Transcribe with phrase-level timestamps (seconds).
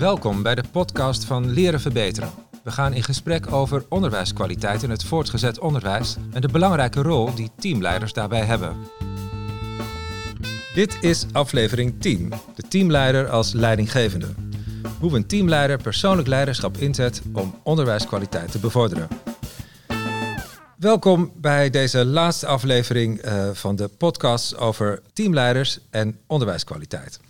[0.00, 2.30] Welkom bij de podcast van Leren Verbeteren.
[2.62, 7.50] We gaan in gesprek over onderwijskwaliteit in het voortgezet onderwijs en de belangrijke rol die
[7.58, 8.76] teamleiders daarbij hebben.
[10.74, 14.26] Dit is aflevering 10, de teamleider als leidinggevende.
[15.00, 19.08] Hoe een teamleider persoonlijk leiderschap inzet om onderwijskwaliteit te bevorderen.
[20.76, 27.20] Welkom bij deze laatste aflevering uh, van de podcast over teamleiders en onderwijskwaliteit.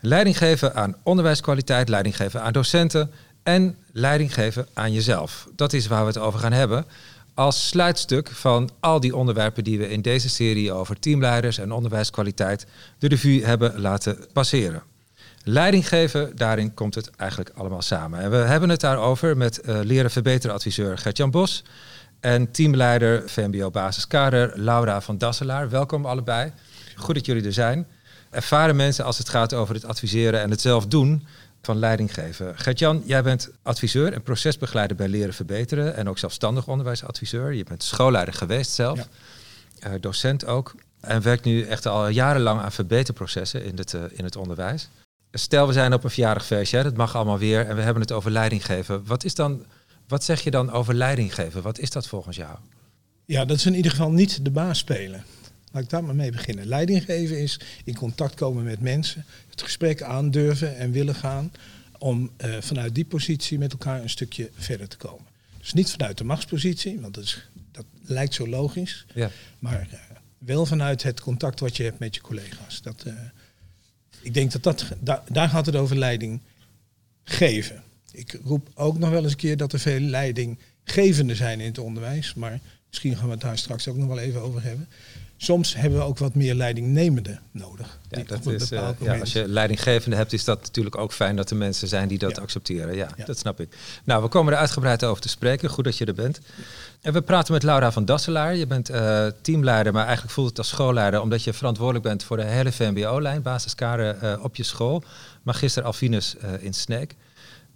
[0.00, 3.10] Leiding geven aan onderwijskwaliteit, leiding geven aan docenten
[3.42, 5.48] en leiding geven aan jezelf.
[5.56, 6.86] Dat is waar we het over gaan hebben.
[7.34, 12.66] Als sluitstuk van al die onderwerpen die we in deze serie over teamleiders en onderwijskwaliteit
[12.98, 14.82] de revue hebben laten passeren.
[15.44, 18.20] Leiding geven, daarin komt het eigenlijk allemaal samen.
[18.20, 21.64] En we hebben het daarover met uh, leren verbeteren adviseur Gert-Jan Bos
[22.20, 25.70] en teamleider VMBO basiskader Laura van Dasselaar.
[25.70, 26.52] Welkom allebei.
[26.96, 27.86] Goed dat jullie er zijn.
[28.30, 31.26] Ervaren mensen als het gaat over het adviseren en het zelf doen
[31.62, 32.58] van leiding geven.
[32.58, 37.52] Gert-Jan, jij bent adviseur en procesbegeleider bij Leren Verbeteren en ook zelfstandig onderwijsadviseur.
[37.52, 39.08] Je bent schoolleider geweest zelf,
[39.78, 39.88] ja.
[39.88, 40.74] uh, docent ook.
[41.00, 44.88] En werkt nu echt al jarenlang aan verbeterprocessen in het, uh, in het onderwijs.
[45.32, 48.12] Stel, we zijn op een verjaardag feestje, dat mag allemaal weer, en we hebben het
[48.12, 49.04] over leiding geven.
[49.04, 49.64] Wat, is dan,
[50.08, 51.62] wat zeg je dan over leiding geven?
[51.62, 52.56] Wat is dat volgens jou?
[53.24, 55.24] Ja, dat is in ieder geval niet de baas spelen.
[55.70, 56.66] Laat ik daar maar mee beginnen.
[56.66, 61.52] Leiding geven is in contact komen met mensen, het gesprek aandurven en willen gaan
[61.98, 65.26] om uh, vanuit die positie met elkaar een stukje verder te komen.
[65.58, 69.30] Dus niet vanuit de machtspositie, want dat, is, dat lijkt zo logisch, ja.
[69.58, 69.98] maar uh,
[70.38, 72.82] wel vanuit het contact wat je hebt met je collega's.
[72.82, 73.14] Dat, uh,
[74.22, 76.40] ik denk dat dat, da daar gaat het over leiding
[77.24, 77.82] geven.
[78.12, 81.78] Ik roep ook nog wel eens een keer dat er veel leidinggevenden zijn in het
[81.78, 84.88] onderwijs, maar misschien gaan we het daar straks ook nog wel even over hebben
[85.42, 87.98] soms hebben we ook wat meer leidingnemende nodig.
[88.08, 91.50] Ja, dat is, uh, ja, als je leidinggevende hebt, is dat natuurlijk ook fijn dat
[91.50, 92.96] er mensen zijn die dat accepteren.
[92.96, 93.76] Ja, ja, dat snap ik.
[94.04, 95.70] Nou, we komen er uitgebreid over te spreken.
[95.70, 96.40] Goed dat je er bent.
[97.00, 98.56] En we praten met Laura van Dasselaar.
[98.56, 102.36] Je bent uh, teamleider, maar eigenlijk voelt het als schoolleider, omdat je verantwoordelijk bent voor
[102.36, 105.02] de hele VMBO-lijn, basiskaren uh, op je school.
[105.42, 107.14] Magister Alfinus in Sneek.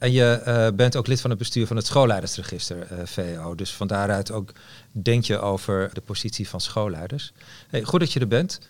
[0.05, 3.55] En je uh, bent ook lid van het bestuur van het schoolleidersregister, uh, VO.
[3.55, 4.53] Dus van daaruit ook
[4.93, 7.33] denk je over de positie van schoolleiders.
[7.69, 8.61] Hey, goed dat je er bent.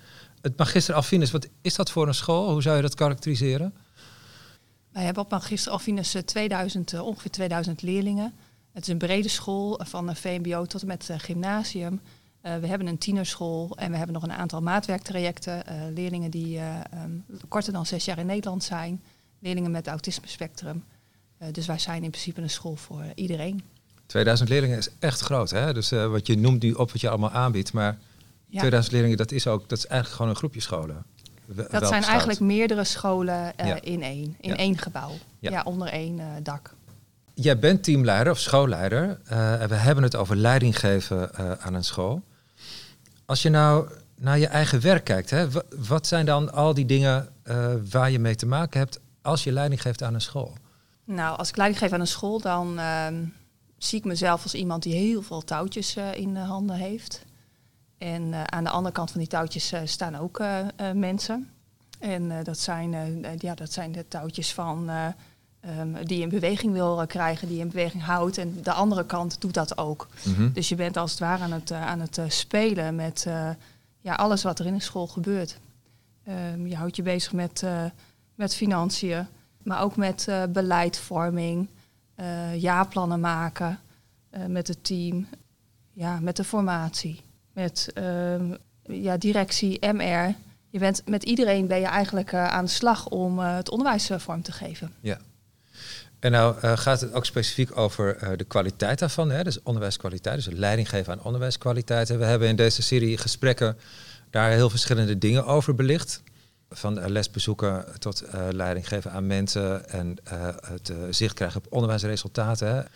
[0.41, 2.51] Het Magister Alfinus, wat is dat voor een school?
[2.51, 3.75] Hoe zou je dat karakteriseren?
[4.93, 8.33] Wij hebben op Magister Alfinus 2000, uh, ongeveer 2000 leerlingen.
[8.73, 12.01] Het is een brede school van VMBO tot en met gymnasium.
[12.41, 15.63] we hebben een tienerschool en we hebben nog een aantal maatwerktrajecten.
[15.95, 16.61] leerlingen die
[17.05, 19.03] um, korter dan zes jaar in Nederland zijn.
[19.39, 20.85] Leerlingen met autisme spectrum.
[21.45, 23.63] Uh, dus wij zijn in principe een school voor iedereen.
[24.07, 25.73] 2000 leerlingen is echt groot, hè?
[25.73, 27.99] Dus uh, wat je noemt nu op wat je allemaal aanbiedt, maar
[28.47, 28.59] ja.
[28.59, 31.05] 2000 leerlingen, dat is ook, dat is eigenlijk gewoon een groepje scholen.
[31.71, 33.81] Dat zijn eigenlijk meerdere scholen uh, ja.
[33.81, 34.57] in één, in ja.
[34.57, 35.63] één gebouw, ja.
[35.63, 36.75] onder één dak.
[37.35, 39.21] Jij bent teamleider of schoolleider.
[39.25, 42.23] en we hebben het over leiding geven aan een school.
[43.25, 45.47] Als je nou naar je eigen werk kijkt, hè,
[45.87, 47.29] wat zijn dan al die dingen
[47.91, 50.53] waar je mee te maken hebt als je leiding geeft aan een school?
[51.05, 53.07] Nou, als ik leiding geef aan een school, dan uh,
[53.79, 57.25] zie ik mezelf als iemand die heel veel touwtjes uh, in de handen heeft.
[57.99, 60.43] En uh, aan de andere kant van die touwtjes staan ook
[60.95, 61.51] mensen.
[61.99, 62.91] En dat, zijn,
[63.39, 64.91] ja, dat zijn de touwtjes van
[65.79, 68.39] um, die je in beweging wil krijgen, die je in beweging houdt.
[68.39, 70.09] En de andere kant doet dat ook.
[70.23, 70.53] Mm -hmm.
[70.53, 73.27] Dus je bent als het ware aan het, aan het spelen met
[74.01, 75.59] ja, alles wat er in een school gebeurt.
[76.53, 77.65] Um, je houdt je bezig met,
[78.35, 79.27] met financiën.
[79.65, 81.69] Maar ook met uh, beleidvorming,
[82.21, 83.79] uh, jaarplannen maken
[84.37, 85.27] uh, met het team,
[85.93, 87.21] ja, met de formatie,
[87.53, 90.35] met ehm, ja, directie, MR.
[90.71, 94.53] Je bent, met iedereen ben je eigenlijk aan de slag om het onderwijs vorm te
[94.53, 94.93] geven.
[95.01, 95.19] Ja.
[96.19, 99.45] En nou gaat het ook specifiek over de kwaliteit daarvan, hè?
[99.45, 102.11] dus onderwijskwaliteit, dus leiding geven aan onderwijskwaliteit.
[102.11, 103.77] En we hebben in deze serie gesprekken
[104.31, 106.23] daar heel verschillende dingen over belicht
[106.71, 112.87] van lesbezoeken tot uh, leiding geven aan mensen en uh, het zicht krijgen op onderwijsresultaten.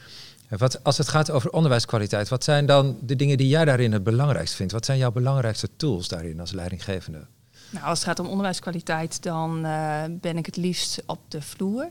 [0.48, 4.02] Wat, als het gaat over onderwijskwaliteit, wat zijn dan de dingen die jij daarin het
[4.02, 4.72] belangrijkst vindt?
[4.72, 7.26] Wat zijn jouw belangrijkste tools daarin als leidinggevende?
[7.70, 9.62] Nou, als het gaat om onderwijskwaliteit, dan
[10.20, 11.88] ben ik het liefst op de vloer.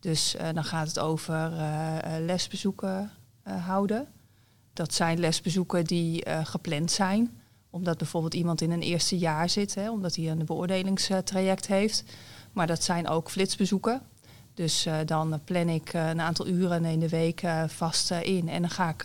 [0.00, 1.52] Dus dan gaat het over
[2.20, 3.10] lesbezoeken
[3.42, 4.06] houden.
[4.72, 7.40] Dat zijn lesbezoeken die gepland zijn
[7.70, 12.04] omdat bijvoorbeeld iemand in een eerste jaar zit, hè, omdat hij een beoordelingstraject heeft.
[12.52, 14.02] Maar dat zijn ook flitsbezoeken.
[14.54, 18.48] Dus uh, dan plan ik uh, een aantal uren in de week uh, vast in.
[18.48, 19.02] En dan ga ik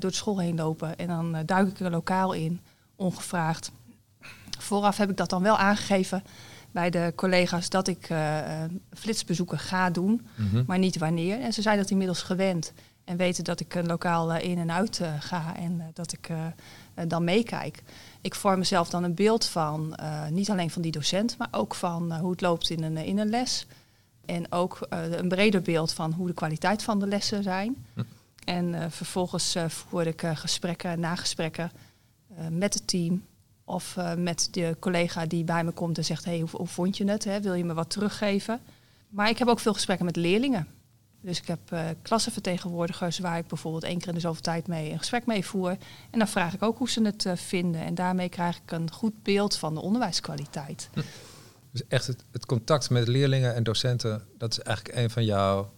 [0.00, 0.98] door de school heen lopen.
[0.98, 2.60] En dan duik ik er lokaal in,
[2.96, 3.70] ongevraagd.
[4.58, 6.22] Vooraf heb ik dat dan wel aangegeven
[6.70, 8.08] bij de collega's dat ik
[8.92, 10.62] flitsbezoeken ga doen, mhm.
[10.66, 11.40] maar niet wanneer.
[11.40, 12.72] En ze zijn dat inmiddels gewend
[13.04, 16.30] en weten dat ik een lokaal in en uit ga en dat ik
[17.06, 17.82] dan meekijk.
[18.20, 19.98] Ik vorm mezelf dan een beeld van,
[20.30, 23.28] niet alleen van die docent, maar ook van hoe het loopt in een, in een
[23.28, 23.66] les.
[24.26, 27.86] En ook een breder beeld van hoe de kwaliteit van de lessen zijn.
[27.94, 28.02] Hm.
[28.44, 31.70] En vervolgens voer ik gesprekken, nagesprekken
[32.50, 33.22] met het team
[33.68, 36.96] of uh, met de collega die bij me komt en zegt: hey, hoe, hoe vond
[36.96, 37.24] je het?
[37.24, 37.40] Hè?
[37.40, 38.60] Wil je me wat teruggeven?
[39.08, 40.66] Maar ik heb ook veel gesprekken met leerlingen.
[41.20, 44.90] Dus ik heb uh, klassenvertegenwoordigers waar ik bijvoorbeeld één keer in de zoveel tijd mee
[44.90, 45.76] een gesprek mee voer.
[46.10, 47.80] En dan vraag ik ook hoe ze het uh, vinden.
[47.80, 50.88] En daarmee krijg ik een goed beeld van de onderwijskwaliteit.
[50.92, 51.00] Hm.
[51.70, 55.70] Dus echt het, het, contact met leerlingen en docenten, dat is eigenlijk een van jouw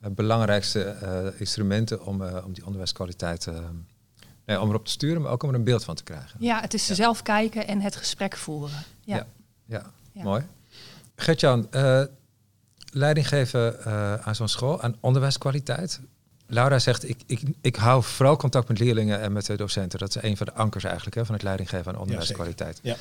[0.00, 3.62] belangrijkste instrumenten om, om die onderwijskwaliteit te
[4.48, 6.36] Nee, om erop te sturen, maar ook om er een beeld van te krijgen.
[6.38, 8.84] Ja, het is zelf kijken en het gesprek voeren.
[9.00, 9.26] Ja,
[9.66, 10.22] ja, ja.
[10.22, 10.46] mooi.
[11.16, 11.68] Gertjan,
[12.92, 16.00] leiding geven uh, aan zo'n school, aan onderwijskwaliteit.
[16.46, 19.98] Laura zegt, ik, ik, ik hou vooral contact met leerlingen en met de docenten.
[19.98, 22.80] Dat is een van de ankers eigenlijk hè, van het leidinggeven aan onderwijskwaliteit.
[22.82, 22.96] Ja,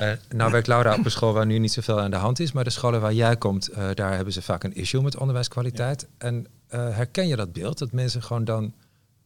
[0.00, 2.52] uh, nou werkt Laura op een school waar nu niet zoveel aan de hand is,
[2.52, 6.06] maar de scholen waar jij komt, daar hebben ze vaak een issue met onderwijskwaliteit.
[6.18, 8.74] En herken je dat beeld, dat mensen gewoon dan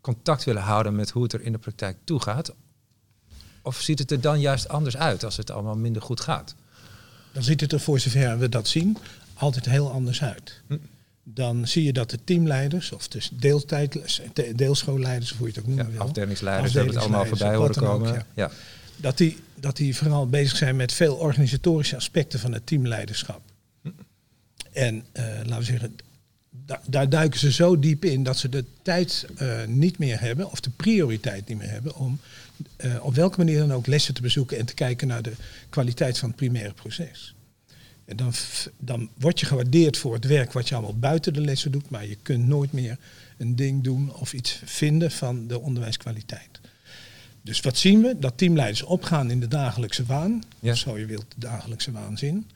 [0.00, 2.52] contact willen houden met hoe het er in de praktijk toe gaat?
[3.62, 6.54] Of ziet het er dan juist anders uit als het allemaal minder goed gaat?
[7.32, 8.98] Dan ziet het er voor zover we dat zien
[9.40, 10.62] altijd heel anders uit.
[10.66, 10.76] Hm.
[11.24, 14.20] Dan zie je dat de teamleiders, of dus deeltijd,
[14.54, 16.00] deelschoolleiders, of hoe je het ook noemen ja.
[16.00, 18.26] Afdelingsleiders, hebben het allemaal voorbij horen komen.
[18.34, 18.50] ja.
[18.96, 23.40] Dat, die, dat die vooral bezig zijn met veel organisatorische aspecten van het teamleiderschap.
[23.82, 23.88] Hm.
[24.72, 25.96] En uh, laten we zeggen,
[26.86, 30.60] daar duiken ze zo diep in dat ze de tijd uh, niet meer hebben, of
[30.60, 32.20] de prioriteit niet meer hebben, om
[32.84, 35.32] uh, op welke manier dan ook lessen te bezoeken en te kijken naar de
[35.68, 37.34] kwaliteit van het primaire proces.
[38.16, 38.32] Dan,
[38.78, 42.06] dan word je gewaardeerd voor het werk wat je allemaal buiten de lessen doet, maar
[42.06, 42.98] je kunt nooit meer
[43.36, 46.60] een ding doen of iets vinden van de onderwijskwaliteit.
[47.42, 48.16] Dus wat zien we?
[48.18, 50.74] Dat teamleiders opgaan in de dagelijkse waan, ja.
[50.74, 52.46] zo je wilt de dagelijkse waanzin.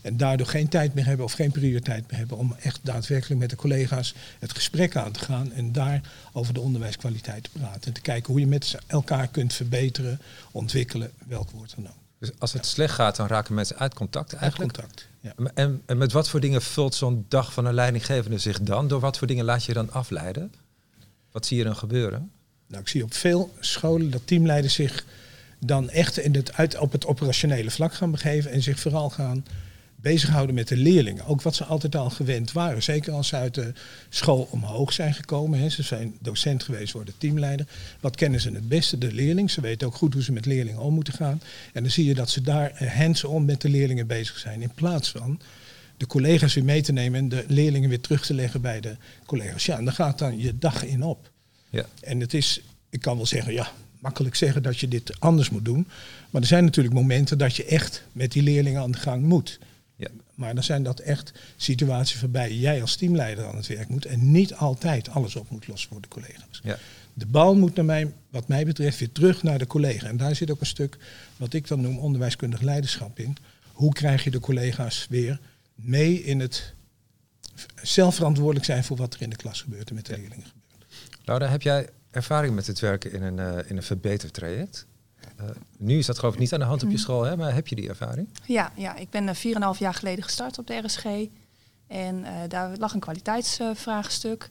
[0.00, 3.50] En daardoor geen tijd meer hebben of geen prioriteit meer hebben om echt daadwerkelijk met
[3.50, 6.00] de collega's het gesprek aan te gaan en daar
[6.32, 7.82] over de onderwijskwaliteit te praten.
[7.82, 10.20] En te kijken hoe je met elkaar kunt verbeteren,
[10.52, 12.03] ontwikkelen, welk woord dan ook.
[12.24, 14.78] Dus als het slecht gaat, dan raken mensen uit contact eigenlijk?
[14.78, 15.52] Uit contact, ja.
[15.54, 18.88] En, en met wat voor dingen vult zo'n dag van een leidinggevende zich dan?
[18.88, 20.52] Door wat voor dingen laat je dan afleiden?
[21.32, 22.30] Wat zie je dan gebeuren?
[22.66, 25.04] Nou, ik zie op veel scholen dat teamleiders zich
[25.58, 29.44] dan echt in het, uit, op het operationele vlak gaan begeven en zich vooral gaan
[30.04, 31.26] bezighouden met de leerlingen.
[31.26, 32.82] Ook wat ze altijd al gewend waren.
[32.82, 33.72] Zeker als ze uit de
[34.08, 35.58] school omhoog zijn gekomen.
[35.58, 35.68] Hè.
[35.68, 37.66] Ze zijn docent geweest, worden teamleider.
[38.00, 38.98] Wat kennen ze het beste?
[38.98, 39.50] De leerling.
[39.50, 41.40] Ze weten ook goed hoe ze met leerlingen om moeten gaan.
[41.72, 44.62] En dan zie je dat ze daar hands-on met de leerlingen bezig zijn.
[44.62, 45.40] In plaats van
[45.96, 48.96] de collega's weer mee te nemen en de leerlingen weer terug te leggen bij de
[49.26, 49.66] collega's.
[49.66, 51.30] Ja, en dan gaat dan je dag in op.
[51.70, 51.86] Ja.
[52.00, 52.60] En het is,
[52.90, 55.88] ik kan wel zeggen, ja, makkelijk zeggen dat je dit anders moet doen.
[56.30, 59.58] Maar er zijn natuurlijk momenten dat je echt met die leerlingen aan de gang moet.
[59.96, 60.08] Ja.
[60.34, 64.30] Maar dan zijn dat echt situaties waarbij jij als teamleider aan het werk moet en
[64.30, 66.60] niet altijd alles op moet lossen voor de collega's.
[66.62, 66.78] Ja.
[67.14, 70.06] De bal moet naar mij, wat mij betreft weer terug naar de collega.
[70.08, 70.98] En daar zit ook een stuk
[71.36, 73.36] wat ik dan noem onderwijskundig leiderschap in.
[73.72, 75.40] Hoe krijg je de collega's weer
[75.74, 76.74] mee in het
[77.82, 81.24] zelf verantwoordelijk zijn voor wat er in de klas gebeurt en met de leerlingen gebeurt.
[81.24, 84.86] Laura, heb jij ervaring met het werken in een, uh, in een verbetertraject?
[85.40, 87.02] Uh, nu is dat geloof ik niet aan de hand op je mhm.
[87.02, 87.36] school, hè?
[87.36, 88.28] maar heb je die ervaring?
[88.44, 89.40] Ja, ja ik ben 4,5
[89.78, 91.04] jaar geleden gestart op de RSG.
[91.86, 94.48] En uh, daar lag een kwaliteitsvraagstuk.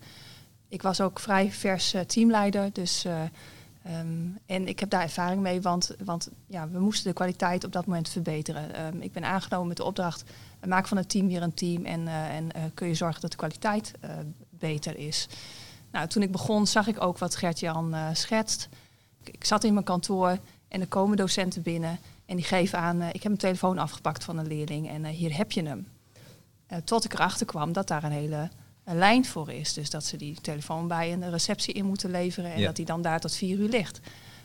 [0.67, 3.05] ik was ook vrij vers teamleider, dus...
[3.99, 7.71] Um, en ik heb daar ervaring mee, want, want ja, we moesten de kwaliteit op
[7.71, 8.85] dat moment verbeteren.
[8.85, 10.23] Um, ik ben aangenomen met de opdracht,
[10.65, 13.91] maak van het team weer een team en, en kun je zorgen dat de kwaliteit
[14.49, 15.27] beter is.
[15.91, 18.69] Nou, toen ik begon zag ik ook wat Gert-Jan schetst.
[19.23, 20.37] Ik, ik, zat in mijn kantoor
[20.73, 24.23] en er komen docenten binnen en die geven aan, uh, ik heb een telefoon afgepakt
[24.23, 25.87] van een leerling en uh, hier heb je hem.
[26.71, 28.49] Uh, tot ik erachter kwam dat daar een hele
[28.83, 29.73] lijn voor is.
[29.73, 33.01] Dus dat ze die telefoon bij een receptie in moeten leveren en dat die dan
[33.01, 33.99] daar tot vier uur ligt.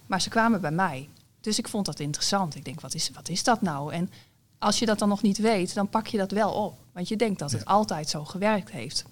[0.07, 1.09] Maar ze kwamen bij mij.
[1.41, 2.55] Dus ik vond dat interessant.
[2.55, 3.93] Ik denk, wat is, wat is dat nou?
[3.93, 4.11] En
[4.59, 6.79] als je dat dan nog niet weet, dan pak je dat wel op.
[6.93, 9.05] Want je denkt dat het altijd zo gewerkt heeft.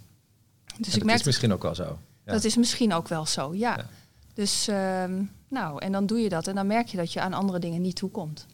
[0.78, 1.06] Dus ik merk.
[1.06, 1.98] Dat is misschien ook wel zo.
[2.24, 3.86] Dat is misschien ook wel zo, ja.
[4.36, 7.32] Dus ehm, nou, en dan doe je dat en dan merk je dat je aan
[7.32, 8.46] andere dingen niet toekomt.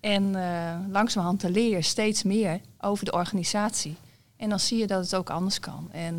[0.00, 3.96] En uh, langzamerhand leer je steeds meer over de organisatie.
[4.36, 5.88] En dan zie je dat het ook anders kan.
[5.92, 6.14] En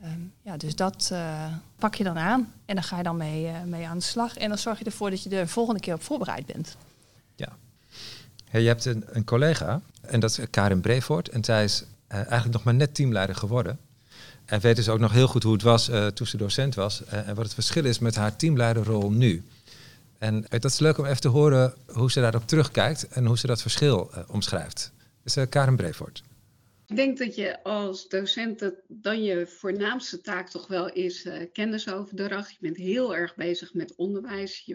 [0.00, 1.44] uh, um, ja, dus dat uh,
[1.76, 4.36] pak je dan aan en dan ga je dan mee, mee aan de slag.
[4.36, 6.76] En dan zorg je ervoor dat je de volgende keer op voorbereid bent.
[7.34, 7.48] Ja.
[8.50, 11.28] je hebt een, een, collega, en dat is Karin Brevoort.
[11.28, 13.78] En zij is eigenlijk nog maar net teamleider geworden.
[14.52, 17.02] En weet dus ook nog heel goed hoe het was uh, toen ze docent was.
[17.02, 19.42] Uh, en wat het verschil is met haar teamleiderrol nu.
[20.18, 23.46] En dat is leuk om even te horen hoe ze daarop terugkijkt en hoe ze
[23.46, 24.92] dat verschil omschrijft.
[25.22, 26.22] Dus Karin Brevoort.
[26.86, 32.50] Ik denk dat je als docent dat dan je voornaamste taak toch wel is kennisoverdracht.
[32.50, 34.70] Je bent heel erg bezig met onderwijs.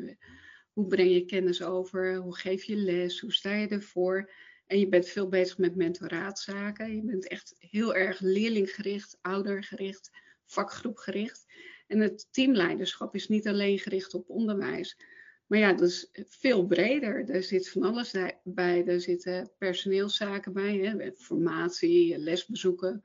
[0.74, 2.16] Hoe breng je kennis over?
[2.16, 3.20] Hoe geef je les?
[3.20, 4.30] Hoe sta je ervoor?
[4.68, 6.96] En je bent veel bezig met mentoraatzaken.
[6.96, 10.12] Je bent echt heel erg leerlinggericht, oudergericht,
[10.46, 11.46] vakgroepgericht.
[11.88, 14.98] En het teamleiderschap is niet alleen gericht op onderwijs.
[15.48, 17.30] Maar ja, dat is veel breder.
[17.30, 18.86] Er zit van alles bij.
[18.86, 23.02] Er zitten personeelszaken bij, hè, formatie, lesbezoeken,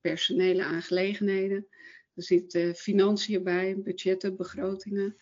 [0.00, 1.66] personele aangelegenheden.
[2.14, 5.16] Er zitten financiën bij, budgetten, begrotingen.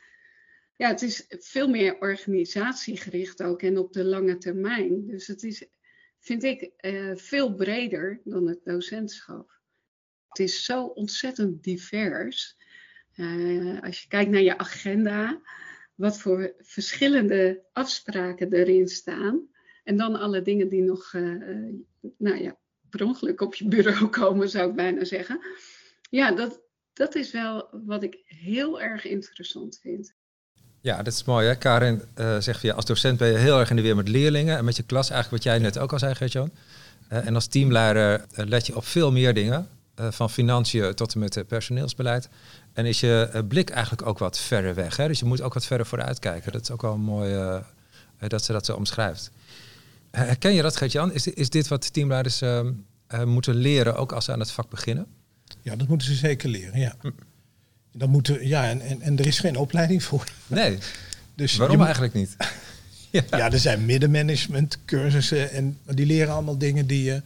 [0.76, 5.06] Ja, het is veel meer organisatiegericht ook en op de lange termijn.
[5.06, 5.66] Dus het is,
[6.24, 9.60] vind ik, uh, veel breder dan het docentschap.
[10.28, 12.56] Het is zo ontzettend divers.
[13.16, 15.40] Uh, als je kijkt naar je agenda,
[15.94, 19.48] wat voor verschillende afspraken erin staan.
[19.84, 21.74] En dan alle dingen die nog, uh,
[22.18, 22.58] nou ja,
[22.90, 25.40] per ongeluk op je bureau komen, zou ik bijna zeggen.
[26.10, 26.62] Ja, dat,
[26.92, 30.14] dat is wel wat ik heel erg interessant vind.
[30.84, 31.46] Ja, dat is mooi.
[31.46, 31.54] Hè?
[31.54, 34.56] Karin uh, zegt, ja, als docent ben je heel erg in de weer met leerlingen
[34.56, 35.10] en met je klas.
[35.10, 36.50] Eigenlijk wat jij net ook al zei, Gertjan.
[37.12, 39.68] Uh, en als teamleider let je op veel meer dingen.
[39.96, 42.28] van financiën tot en met personeelsbeleid.
[42.72, 44.96] En is je blik eigenlijk ook wat verder weg.
[44.96, 45.08] Hè?
[45.08, 46.52] Dus je moet ook wat verder vooruit kijken.
[46.52, 47.62] Dat is ook wel mooi
[48.18, 49.30] dat ze dat zo omschrijft.
[50.10, 51.12] Herken je dat, Gert-Jan?
[51.12, 52.60] Is, is dit wat teamleiders uh,
[53.24, 55.06] moeten leren, ook als ze aan het vak beginnen?
[55.62, 56.94] Ja, dat moeten ze zeker leren, ja.
[57.00, 57.10] Hm.
[57.96, 60.24] Dat moeten, ja, en, en, en er is geen opleiding voor.
[60.46, 60.78] Nee,
[61.34, 62.36] dus waarom eigenlijk niet?
[63.10, 63.22] ja.
[63.30, 67.22] ja, er zijn middenmanagement cursussen en die leren allemaal dingen die je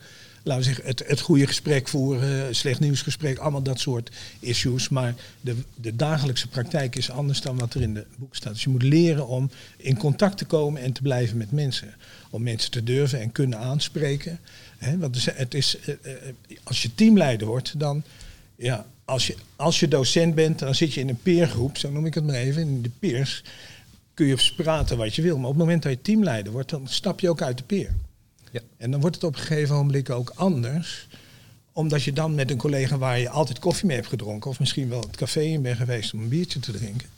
[0.49, 4.11] laten we zeggen, het, het goede gesprek voeren, slecht nieuwsgesprek, allemaal dat soort
[4.41, 4.89] issues.
[4.89, 8.53] Maar de, de dagelijkse praktijk is anders dan wat er in de boek staat.
[8.53, 11.95] Dus je moet leren om in contact te komen en te blijven met mensen.
[12.31, 14.39] Om mensen te durven en kunnen aanspreken.
[14.79, 18.03] He, want het is, eh, eh, als je teamleider wordt, dan,
[18.57, 22.07] ja, als je, als je docent bent, dan zit je in een peergroep, zo noem
[22.07, 23.43] ik het maar even, in de peers
[24.15, 25.37] kun je praten wat je wil.
[25.37, 27.95] Maar op het moment dat je teamleider wordt, dan stap je ook uit de peer.
[28.51, 28.61] Ja.
[28.77, 31.09] En dan wordt het op een gegeven moment ook anders
[31.73, 34.89] omdat je dan met een collega waar je altijd koffie mee hebt gedronken, of misschien
[34.89, 37.09] wel het café in bent geweest om een biertje te drinken,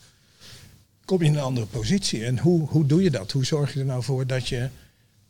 [1.05, 2.25] kom je in een andere positie.
[2.25, 3.31] En hoe, hoe doe je dat?
[3.31, 4.69] Hoe zorg je er nou voor dat je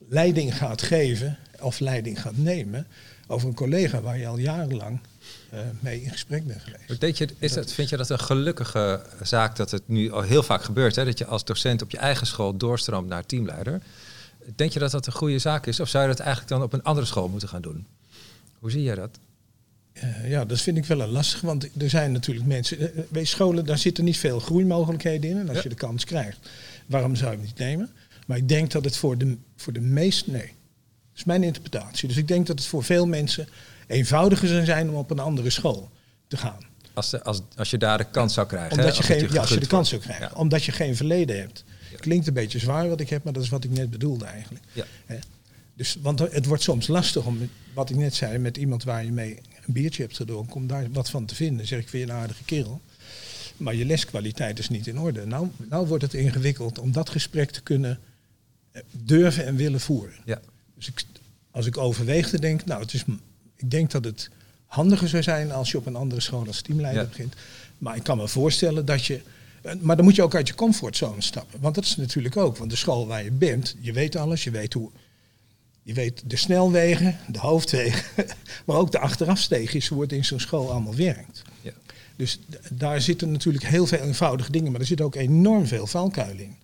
[0.08, 2.88] leiding gaat geven of leiding gaat nemen
[3.28, 5.00] over een collega waar je al jarenlang
[5.80, 7.18] mee in gesprek bent geweest?
[7.18, 10.64] Je, is dat, vind je dat een gelukkige zaak dat het nu al heel vaak
[10.64, 11.06] gebeurt, hè?
[11.06, 13.82] dat je als docent op je eigen school doorstroomt naar teamleider?
[14.56, 15.80] Denk je dat dat een goede zaak is?
[15.80, 17.86] Of zou je dat eigenlijk dan op een andere school moeten gaan doen?
[18.60, 19.20] Hoe zie jij dat?
[19.94, 22.82] Uh, ja, dat vind ik wel een lastig, want er zijn natuurlijk mensen.
[22.82, 25.38] Uh, bij scholen, daar zitten niet veel groeimogelijkheden in.
[25.38, 26.50] En als je de kans krijgt,
[26.86, 27.90] waarom zou je het niet nemen?
[28.28, 30.28] Maar ik denk dat het voor de, voor de meest.
[30.28, 32.08] Nee, dat is mijn interpretatie.
[32.08, 33.48] Dus ik denk dat het voor veel mensen
[33.92, 35.90] eenvoudiger zou zijn om op een andere school
[36.28, 36.70] te gaan.
[36.94, 38.78] Als, als, als je daar de kans zou krijgen.
[38.78, 40.36] Omdat je, geen, ja, als je de kans zou krijgen.
[40.36, 41.64] Omdat je geen verleden hebt.
[42.00, 44.66] Klinkt een beetje zwaar wat ik heb, maar dat is wat ik net bedoelde eigenlijk.
[44.74, 44.86] Ja.
[45.76, 49.12] Dus, want het wordt soms lastig om, wat ik net zei, met iemand waar je
[49.12, 51.68] mee een biertje hebt gedronken, om daar wat van te vinden.
[51.68, 52.82] zeg ik, weer een aardige kerel.
[53.58, 55.26] Maar je leskwaliteit is niet in orde.
[55.26, 58.00] Nou, nou wordt het ingewikkeld om dat gesprek te kunnen
[58.72, 60.16] eh, durven en willen voeren.
[60.26, 60.42] Ja.
[60.76, 61.04] Dus ik,
[61.52, 63.04] als ik overweeg te denken, nou, het is,
[63.62, 64.30] ik denk dat het
[64.66, 67.36] handiger zou zijn als je op een andere school als teamleider begint.
[67.78, 69.22] Maar ik kan me voorstellen dat je
[69.62, 71.60] eh, maar dan moet je ook uit je comfortzone stappen.
[71.60, 72.58] Want dat is natuurlijk ook.
[72.58, 74.44] Want de school waar je bent, je weet alles.
[74.44, 74.90] Je weet hoe.
[75.84, 78.04] Je weet de snelwegen, de hoofdwegen.
[78.66, 81.42] Maar ook de achterafsteegjes, hoe het in zo'n school allemaal werkt.
[81.62, 81.72] Ja.
[82.16, 82.40] Dus
[82.70, 84.72] daar zitten natuurlijk heel veel eenvoudige dingen.
[84.72, 86.56] Maar er zit ook enorm veel valkuilen in.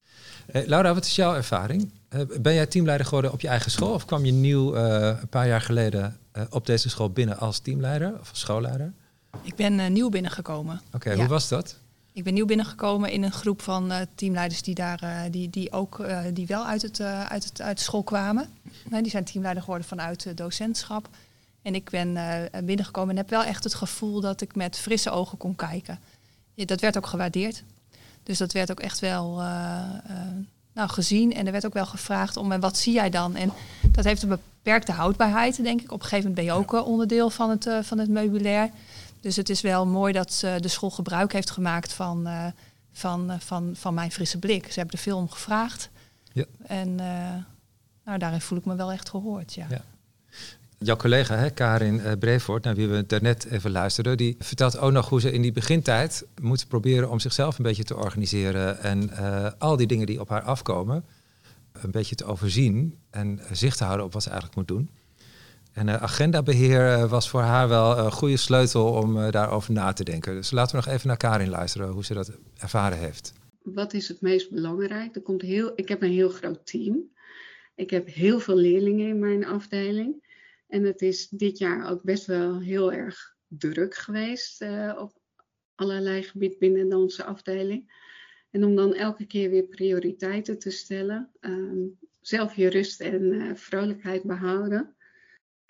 [0.51, 1.89] Hey, Laura, wat is jouw ervaring?
[2.09, 3.93] Eh, ben jij teamleider geworden op je eigen school?
[3.93, 7.59] Of kwam je nieuw uh, een paar jaar geleden uh, op deze school binnen als
[7.59, 8.93] teamleider of schoolleider?
[9.41, 10.81] Ik ben nieuw binnengekomen.
[10.93, 11.77] Oké, hoe was dat?
[12.17, 15.71] Ik ben nieuw binnengekomen in een groep van uh, teamleiders die, daar, uh, die, die
[15.71, 18.49] ook uh, die wel uit, het, uit, het, uit de school kwamen.
[18.89, 21.09] die zijn teamleider geworden vanuit docentschap.
[21.61, 22.17] En ik ben
[22.65, 25.99] binnengekomen en heb wel echt het gevoel dat ik met frisse ogen kon kijken.
[26.53, 27.63] Ja, dat werd ook gewaardeerd.
[28.23, 29.41] Dus dat werd ook echt wel
[30.77, 31.33] nou, gezien.
[31.33, 33.35] En er werd ook wel gevraagd om en wat zie jij dan?
[33.35, 35.91] En dat heeft een beperkte houdbaarheid, denk ik.
[35.91, 38.69] Op een gegeven moment ben je ook onderdeel van het, van het meubilair.
[39.21, 42.45] Dus het is wel mooi dat de school gebruik heeft gemaakt van, uh,
[42.91, 44.71] van, van, van mijn frisse blik.
[44.71, 45.89] Ze hebben er veel om gevraagd.
[46.33, 46.45] Ja.
[46.67, 46.95] En
[48.05, 49.65] nou, daarin voel ik me wel echt gehoord, ja.
[49.69, 49.81] Ja.
[50.79, 54.91] Jouw collega, hè, Karin uh, Brevoort, naar wie we daarnet even luisterden, die vertelt ook
[54.91, 59.09] nog hoe ze in die begintijd moet proberen om zichzelf een beetje te organiseren en
[59.09, 61.05] uh, al die dingen die op haar afkomen,
[61.81, 64.89] een beetje te overzien en zicht te houden op wat ze eigenlijk moet doen.
[65.73, 70.33] En uh, agendabeheer was voor haar wel een goede sleutel om daarover na te denken.
[70.33, 73.33] Dus laten we nog even naar Karin luisteren, hoe ze dat ervaren heeft.
[73.63, 75.15] Wat is het meest belangrijk?
[75.15, 76.97] Er komt heel, ik heb een heel groot team.
[77.75, 80.25] Ik heb heel veel leerlingen in mijn afdeling.
[80.67, 85.21] En het is dit jaar ook best wel heel erg druk geweest uh, op
[85.75, 88.05] allerlei gebieden binnen onze afdeling.
[88.49, 93.55] En om dan elke keer weer prioriteiten te stellen, um, zelf je rust en uh,
[93.55, 94.95] vrolijkheid behouden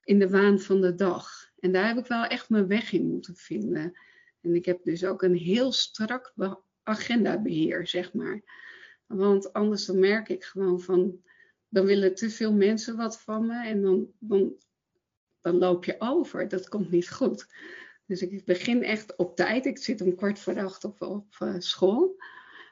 [0.03, 1.51] in de waan van de dag.
[1.59, 3.99] En daar heb ik wel echt mijn weg in moeten vinden.
[4.41, 6.33] En ik heb dus ook een heel strak
[6.83, 8.41] agendabeheer, zeg maar.
[9.05, 11.21] Want anders dan merk ik gewoon van,
[11.69, 14.55] dan willen te veel mensen wat van me en dan, dan
[15.51, 16.47] dan loop je over.
[16.47, 17.47] Dat komt niet goed.
[18.05, 19.65] Dus ik begin echt op tijd.
[19.65, 22.15] Ik zit om kwart voor acht op, op uh, school.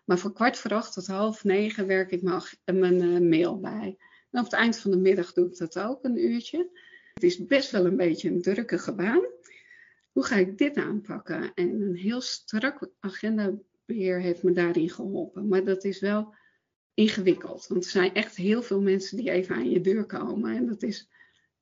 [0.06, 2.22] Maar van kwart voor acht tot half negen werk ik
[2.66, 3.98] mijn, uh, mail bij.
[4.32, 6.70] En op het eind van de middag doe ik dat ook, een uurtje.
[7.14, 9.26] Het is best wel een beetje een drukke baan.
[10.12, 11.54] Hoe ga ik dit aanpakken?
[11.54, 15.48] En een heel strak agendabeheer heeft me daarin geholpen.
[15.48, 16.36] Maar dat is wel
[16.94, 17.68] ingewikkeld.
[17.68, 20.56] Want er zijn echt heel veel mensen die even aan je deur komen.
[20.56, 21.10] En dat is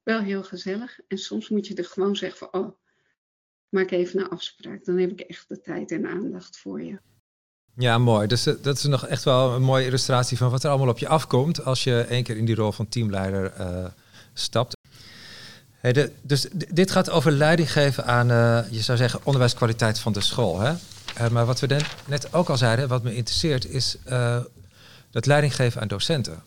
[0.04, 1.00] wel heel gezellig.
[1.08, 2.72] En soms moet je er gewoon zeggen van, oh,
[3.70, 4.86] maak even een afspraak.
[4.86, 7.00] Dan heb ik echt de tijd en aandacht voor je.
[7.76, 8.28] Ja, mooi.
[8.28, 10.98] Dus eh, dat is nog echt wel een mooie illustratie van wat er allemaal op
[10.98, 13.86] je afkomt als je één keer in die rol van teamleider uh,
[14.34, 14.76] stapt.
[16.22, 20.60] Dus dit gaat over leiding geven aan, uh, je zou zeggen, onderwijskwaliteit van de school.
[20.60, 20.74] Hè?
[21.30, 23.98] maar wat we net ook al zeiden, wat me interesseert, is
[25.12, 26.44] dat leiding geven aan docenten.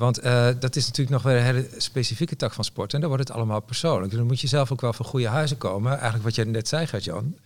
[0.00, 2.94] Want uh, dat is natuurlijk nog weer een hele specifieke tak van sport.
[2.94, 4.08] En dan wordt het allemaal persoonlijk.
[4.08, 5.92] Dus dan moet je zelf ook wel van goede huizen komen.
[5.92, 7.36] Eigenlijk wat jij net zei, Gert-Jan.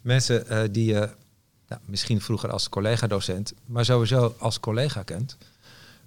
[0.00, 1.08] Mensen uh, die je
[1.68, 5.36] nou, misschien vroeger als collega-docent, maar sowieso als collega kent.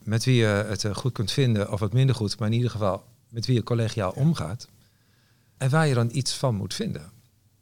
[0.03, 3.03] Met wie je het goed kunt vinden, of wat minder goed, maar in ieder geval
[3.29, 4.67] met wie je collegiaal omgaat.
[5.57, 7.11] En waar je dan iets van moet vinden.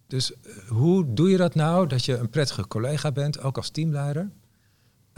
[0.07, 0.31] Dus
[0.67, 4.29] hoe doe je dat nou, dat je een prettige collega bent, ook als teamleider?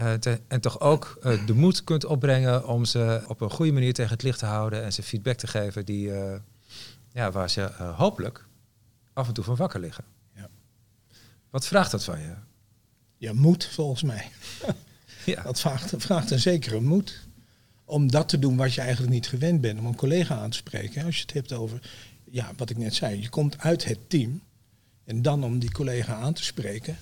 [0.02, 3.72] Uh, te, en toch ook uh, de moed kunt opbrengen om ze op een goede
[3.72, 6.34] manier tegen het licht te houden en ze feedback te geven die, uh,
[7.14, 8.46] ja, waar ze hopelijk
[9.14, 10.04] af en toe van wakker liggen.
[10.36, 10.50] Ja.
[11.50, 12.34] Wat vraagt dat van je?
[13.18, 14.30] Ja, moed volgens mij.
[15.26, 15.44] ja.
[15.44, 17.20] Dat vraagt, vraagt een zekere moed
[17.86, 20.58] om dat te doen wat je eigenlijk niet gewend bent, om een collega aan te
[20.58, 21.06] spreken.
[21.06, 21.92] Als je het hebt over,
[22.24, 24.42] ja, wat ik net zei, je komt uit het team
[25.04, 26.98] en dan om die collega aan te spreken,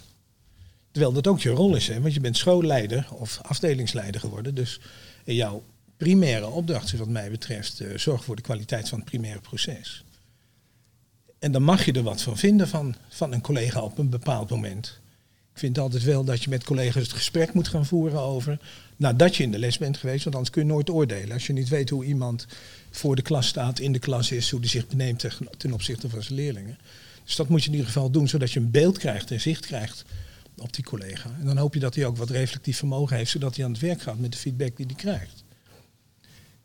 [0.92, 2.02] Terwijl dat ook je rol is, hè?
[2.02, 4.56] want je bent schoolleider of afdelingsleider geworden.
[4.56, 4.80] Dus
[5.24, 5.64] jouw
[5.98, 10.04] primaire opdracht is wat mij betreft uh, zorg voor de kwaliteit van het primaire proces.
[11.40, 14.50] En dan mag je er wat van vinden van, van een collega op een bepaald
[14.50, 15.00] moment.
[15.54, 18.60] Ik vind altijd wel dat je met collega's het gesprek moet gaan voeren over
[18.96, 21.32] nadat je in de les bent geweest, want anders kun je nooit oordelen.
[21.32, 22.48] Als je niet weet hoe iemand
[22.90, 25.26] voor de klas staat, in de klas is, hoe die zich beneemt
[25.58, 26.78] ten opzichte van zijn leerlingen.
[27.26, 29.66] Dus dat moet je in ieder geval doen, zodat je een beeld krijgt en zicht
[29.66, 30.06] krijgt
[30.60, 31.30] op die collega.
[31.40, 33.82] En dan hoop je dat hij ook wat reflectief vermogen heeft, zodat hij aan het
[33.82, 35.44] werk gaat met de feedback die hij krijgt.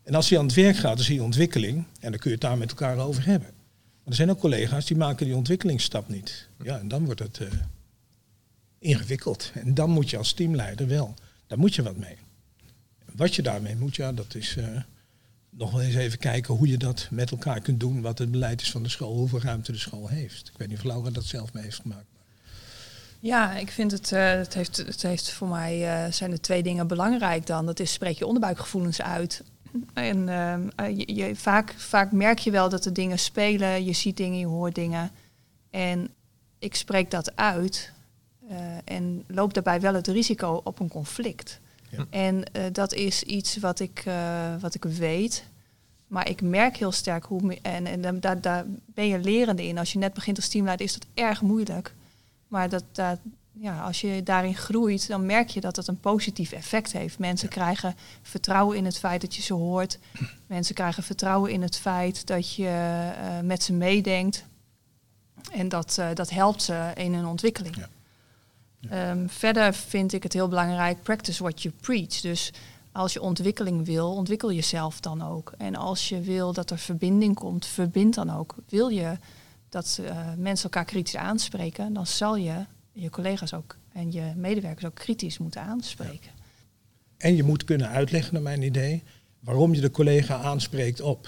[0.03, 2.35] En als hij aan het werk gaat, dan zie je ontwikkeling en dan kun je
[2.35, 3.49] het daar met elkaar over hebben.
[3.49, 6.47] Maar er zijn ook collega's die maken die ontwikkelingsstap niet.
[6.63, 7.47] Ja, en dan wordt het uh,
[8.79, 9.51] ingewikkeld.
[9.53, 11.13] En dan moet je als teamleider wel,
[11.47, 12.17] daar moet je wat mee.
[13.15, 14.81] Wat je daarmee moet, ja, dat is uh,
[15.49, 18.61] nog wel eens even kijken hoe je dat met elkaar kunt doen, wat het beleid
[18.61, 20.47] is van de school, hoeveel ruimte de school heeft.
[20.47, 22.14] Ik weet niet of Laura dat zelf mee heeft gemaakt.
[23.25, 26.63] Ja, ik vind het, uh, het, heeft, het heeft voor mij uh, zijn er twee
[26.63, 27.65] dingen belangrijk dan.
[27.65, 29.43] Dat is spreek je onderbuikgevoelens uit.
[29.93, 34.17] En uh, je, je, vaak, vaak merk je wel dat er dingen spelen, je ziet
[34.17, 35.11] dingen, je hoort dingen.
[35.69, 36.09] En
[36.59, 37.91] ik spreek dat uit
[38.83, 41.59] en loop daarbij wel het risico op een conflict.
[41.89, 42.05] Ja.
[42.09, 44.03] En dat is iets wat ik,
[44.59, 45.45] wat ik weet.
[46.07, 47.57] Maar ik merk heel sterk hoe.
[47.61, 49.77] En, en daar, daar ben je lerende in.
[49.77, 51.93] Als je net begint als teamleider, is dat erg moeilijk.
[52.47, 53.19] Maar dat, dat,
[53.51, 57.19] ja, als je daarin groeit, dan merk je dat dat een positief effect heeft.
[57.19, 59.99] Mensen krijgen vertrouwen in het feit dat je ze hoort.
[60.47, 64.45] Mensen krijgen vertrouwen in het feit dat je uh, met ze meedenkt.
[65.51, 67.75] En dat, uh, dat helpt ze in hun ontwikkeling.
[67.75, 67.89] Ja.
[68.79, 69.11] Ja.
[69.11, 72.21] Um, verder vind ik het heel belangrijk, practice what you preach.
[72.21, 72.53] Dus
[72.91, 75.53] als je ontwikkeling wil, ontwikkel jezelf dan ook.
[75.57, 78.55] En als je wil dat er verbinding komt, verbind dan ook.
[78.69, 79.17] Wil je
[79.75, 84.85] dat uh, mensen elkaar kritisch aanspreken, dan zal je je collega's ook en je medewerkers
[84.85, 86.31] ook kritisch moeten aanspreken.
[87.17, 89.03] En je moet kunnen uitleggen, naar mijn idee,
[89.39, 91.23] waarom je de collega aanspreekt op.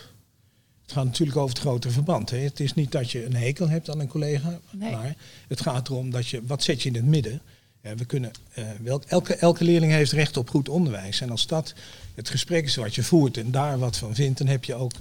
[0.82, 2.30] Het gaat natuurlijk over het grotere verband.
[2.30, 2.38] Hè.
[2.38, 4.92] Het is niet dat je een hekel hebt aan een collega, Nee.
[4.92, 5.16] maar
[5.48, 7.42] het gaat erom dat je, wat zet je in het midden?
[7.82, 8.66] Ja, we kunnen, eh,
[9.08, 11.22] elke, elke leerling heeft recht op goed onderwijs.
[11.22, 11.74] En als dat
[12.16, 14.92] het gesprek is wat je voert en daar wat van vindt, dan heb je ook,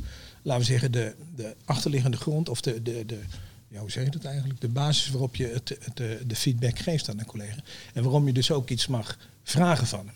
[0.47, 3.21] laten we zeggen, de, de achterliggende grond of de, de, de,
[3.69, 4.61] ja, hoe zeg je dat eigenlijk?
[4.61, 7.61] De basis waarop je het, het, de, de feedback geeft aan een collega.
[7.95, 10.15] En waarom je dus ook iets mag vragen van hem.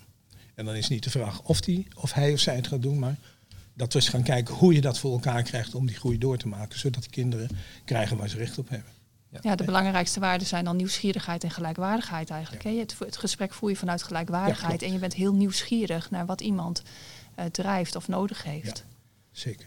[0.54, 2.98] En dan is niet de vraag of, die, of hij of zij het gaat doen,
[2.98, 3.16] maar
[3.74, 6.38] dat we eens gaan kijken hoe je dat voor elkaar krijgt om die groei door
[6.38, 7.48] te maken, zodat die kinderen
[7.84, 8.92] krijgen waar ze recht op hebben.
[9.40, 12.64] Ja, de belangrijkste waarden zijn dan nieuwsgierigheid en gelijkwaardigheid eigenlijk.
[12.64, 12.70] hè.
[12.70, 16.82] Het, het gesprek voer je vanuit gelijkwaardigheid en je bent heel nieuwsgierig naar wat iemand
[17.34, 18.84] eh, drijft of nodig heeft.
[19.32, 19.66] Zeker.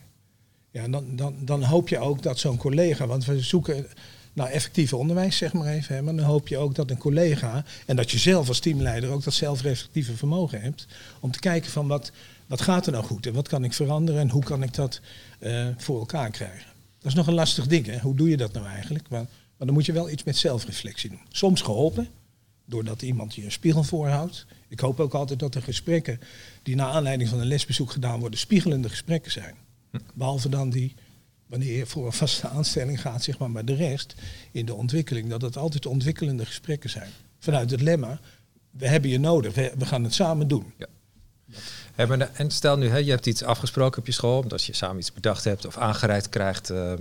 [0.73, 3.87] Ja, dan, dan, dan hoop je ook dat zo'n collega, want we zoeken
[4.33, 7.65] naar effectief onderwijs, zeg maar even, hè, maar dan hoop je ook dat een collega
[7.85, 10.87] en dat je zelf als teamleider ook dat zelfreflectieve vermogen hebt
[11.19, 12.11] om te kijken van wat,
[12.47, 15.01] wat gaat er nou goed en wat kan ik veranderen en hoe kan ik dat
[15.39, 16.65] eh, voor elkaar krijgen.
[16.99, 17.99] Dat is nog een lastig ding, hè?
[17.99, 19.09] hoe doe je dat nou eigenlijk?
[19.09, 19.25] Maar,
[19.57, 21.21] maar dan moet je wel iets met zelfreflectie doen.
[21.29, 22.07] Soms geholpen,
[22.65, 24.45] doordat iemand je een spiegel voorhoudt.
[24.67, 26.19] Ik hoop ook altijd dat de gesprekken
[26.63, 29.55] die na aanleiding van een lesbezoek gedaan worden, spiegelende gesprekken zijn.
[30.13, 30.95] Behalve dan die,
[31.45, 34.15] wanneer je voor een vaste aanstelling gaat, zeg maar, maar de rest
[34.51, 37.09] in de ontwikkeling, dat het altijd ontwikkelende gesprekken zijn.
[37.39, 38.19] Vanuit het lemma,
[38.71, 40.73] we hebben je nodig, we, gaan het samen doen.
[41.95, 44.99] De- en stel nu, hè, je hebt iets afgesproken op je school, omdat je samen
[44.99, 46.99] iets bedacht hebt of aangereikt krijgt eh, eh,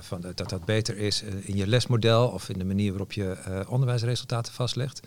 [0.00, 3.36] van, dat dat beter is eh, in je lesmodel of in de manier waarop je
[3.68, 5.00] onderwijsresultaten vastlegt.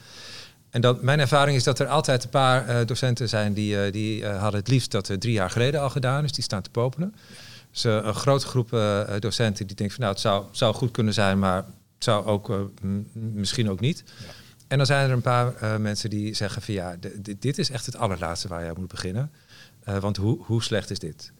[0.77, 3.91] En dan, mijn ervaring is dat er altijd een paar eh, docenten zijn die, eh,
[3.91, 6.69] die eh, hadden het liefst dat drie jaar geleden al gedaan, dus die staan te
[6.69, 7.15] popelen.
[7.71, 8.69] Dus een grote groep
[9.19, 12.69] docenten die denkt van nou het zou, zou goed kunnen zijn, maar het zou ook
[13.11, 14.03] misschien ook niet.
[14.67, 16.95] En dan zijn er een paar mensen die zeggen van ja,
[17.37, 19.31] dit is echt het allerlaatste waar je aan moet beginnen.
[19.83, 21.31] Want hoe, hoe slecht is dit?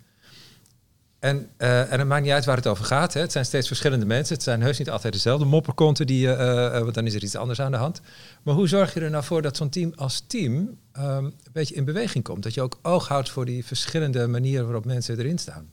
[1.20, 3.14] En, eh, en het maakt niet uit waar het over gaat.
[3.14, 3.22] Hè.
[3.22, 4.36] Het zijn steeds verschillende mensen.
[4.36, 7.62] Het zijn heus niet altijd dezelfde mopperkonten, die, eh, want dan is er iets anders
[7.62, 8.02] aan de hand.
[8.44, 11.76] Maar hoe zorg je er nou voor dat zo'n team als team ehm, een beetje
[11.76, 12.44] in beweging komt?
[12.44, 15.70] Dat je ook oog houdt voor die verschillende manieren waarop mensen erin staan.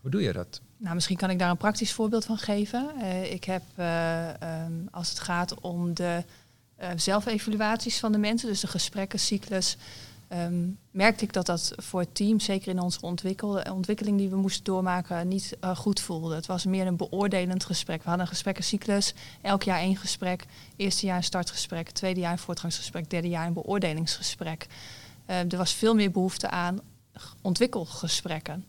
[0.00, 0.60] Hoe doe je dat?
[0.76, 2.90] Nou, misschien kan ik daar een praktisch voorbeeld van geven.
[3.30, 6.24] Ik heb, eh, ehm, als het gaat om de
[6.96, 9.76] zelfevaluaties van de mensen, dus de gesprekkencyclus,
[10.28, 14.36] ehm, merkte ik dat dat voor het team, zeker in onze ontwikkel, ontwikkeling die we
[14.36, 16.34] moesten doormaken, niet eh, goed voelde.
[16.34, 18.02] Het was meer een beoordelend gesprek.
[18.02, 20.44] We hadden een gesprekkencyclus, elk jaar één gesprek.
[20.76, 24.66] Eerste jaar een startgesprek, tweede jaar een voortgangsgesprek, derde jaar een beoordelingsgesprek.
[25.26, 26.80] Eh, er was veel meer behoefte aan
[27.42, 28.64] ontwikkelgesprekken.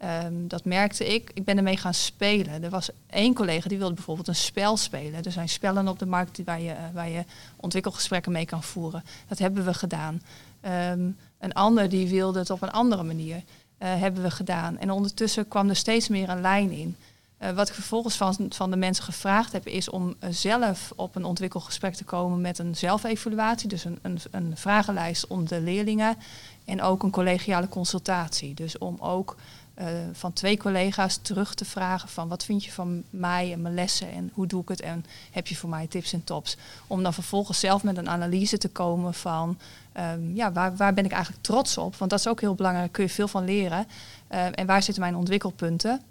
[0.00, 1.30] Ehm, dat merkte ik.
[1.34, 2.62] Ik ben ermee gaan spelen.
[2.62, 5.24] Er was één collega die wilde bijvoorbeeld een spel spelen.
[5.24, 7.24] Er zijn spellen op de markt waar je, eh, waar je
[7.56, 9.04] ontwikkelgesprekken mee kan voeren.
[9.28, 10.22] Dat hebben we gedaan.
[10.60, 13.42] Ehm, een ander die wilde het op een andere manier.
[13.78, 14.78] eh, hebben we gedaan.
[14.78, 16.96] En ondertussen kwam er steeds meer een lijn in.
[17.38, 21.16] Eh, wat ik vervolgens van, van de mensen gevraagd heb, is om eh, zelf op
[21.16, 23.68] een ontwikkelgesprek te komen met een zelfevaluatie.
[23.68, 26.16] Dus een, een, een vragenlijst om de leerlingen.
[26.64, 28.54] En ook een collegiale consultatie.
[28.54, 29.36] Dus om ook
[29.80, 33.74] eh, van twee collega's terug te vragen van wat vind je van mij en mijn
[33.74, 36.56] lessen en hoe doe ik het en heb je voor mij tips en tops.
[36.86, 39.58] Om dan vervolgens zelf met een analyse te komen van
[39.92, 41.96] ehm, ja, waar, waar ben ik eigenlijk trots op?
[41.96, 43.86] Want dat is ook heel belangrijk, daar kun je veel van leren.
[44.28, 46.02] Eh, en waar zitten mijn ontwikkelpunten?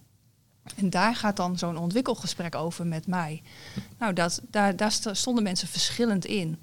[0.76, 3.42] En daar gaat dan zo'n ontwikkelgesprek over met mij.
[3.98, 6.60] Nou, dat, daar, daar st- stonden mensen verschillend in.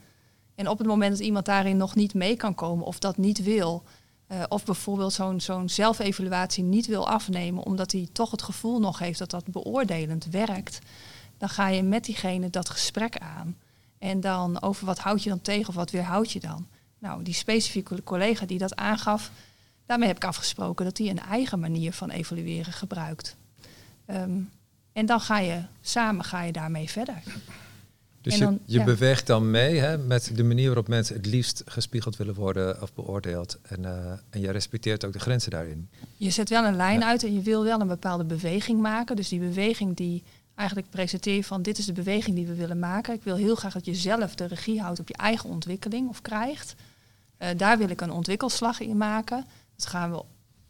[0.54, 3.42] En op het moment dat iemand daarin nog niet mee kan komen of dat niet
[3.42, 3.84] wil,
[4.26, 8.98] eh, of bijvoorbeeld zo'n zo'n zelfevaluatie niet wil afnemen, omdat hij toch het gevoel nog
[8.98, 10.78] heeft dat dat beoordelend werkt,
[11.38, 13.56] dan ga je met diegene dat gesprek aan.
[13.98, 16.66] En dan over wat houd je dan tegen of wat weerhoud je dan?
[16.98, 19.30] Nou, die specifieke collega die dat aangaf,
[19.86, 23.36] daarmee heb ik afgesproken dat hij een eigen manier van evalueren gebruikt.
[24.06, 24.40] Ehm,
[24.92, 27.22] en dan ga je samen ga je daarmee verder.
[28.30, 28.84] Dus je, je ja.
[28.84, 32.94] beweegt dan mee hè, met de manier waarop mensen het liefst gespiegeld willen worden of
[32.94, 33.58] beoordeeld.
[33.62, 35.88] En, eh, en je respecteert ook de grenzen daarin.
[36.16, 37.06] Je zet wel een lijn Ja.
[37.06, 39.16] uit en je wil wel een bepaalde beweging maken.
[39.16, 40.22] Dus die beweging die
[40.54, 43.14] eigenlijk presenteer je van dit is de beweging die we willen maken.
[43.14, 46.20] Ik wil heel graag dat je zelf de regie houdt op je eigen ontwikkeling of
[46.22, 46.74] krijgt.
[47.36, 49.44] Eh, daar wil ik een ontwikkelslag in maken.
[49.76, 50.22] Dat gaan we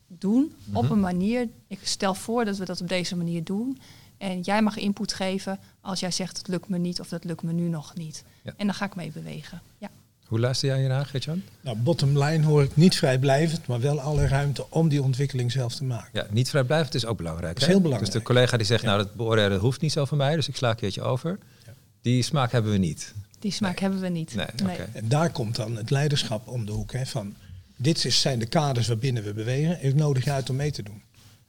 [0.08, 0.92] doen op Mhm.
[0.92, 1.48] een manier.
[1.68, 3.78] Ik stel voor dat we dat op deze manier doen.
[4.18, 7.42] En jij mag input geven als jij zegt het lukt me niet of dat lukt
[7.42, 8.24] me nu nog niet.
[8.42, 8.52] Ja.
[8.56, 9.62] En dan ga ik mee bewegen.
[9.78, 9.90] Ja.
[10.26, 11.42] Hoe luister jij hiernaar, Gertjan?
[11.60, 15.74] Nou, bottom line hoor ik niet vrijblijvend, maar wel alle ruimte om die ontwikkeling zelf
[15.74, 16.10] te maken.
[16.12, 17.52] Ja, niet vrijblijvend is ook belangrijk.
[17.52, 17.72] Dat is hè?
[17.72, 18.12] heel belangrijk.
[18.12, 18.88] Dus de collega die zegt, Ja.
[18.88, 21.38] nou dat beoordelen hoeft niet zo van mij, dus ik sla een keertje over.
[21.66, 21.72] Ja.
[22.00, 23.14] Die smaak hebben we niet.
[23.38, 24.34] Die smaak hebben we niet.
[24.34, 24.88] Nee, oké.
[24.92, 26.92] En daar komt dan het leiderschap om de hoek.
[26.92, 27.34] Hè, van
[27.76, 29.84] dit is, zijn de kaders waarbinnen we bewegen.
[29.84, 31.02] Ik nodig je uit om mee te doen.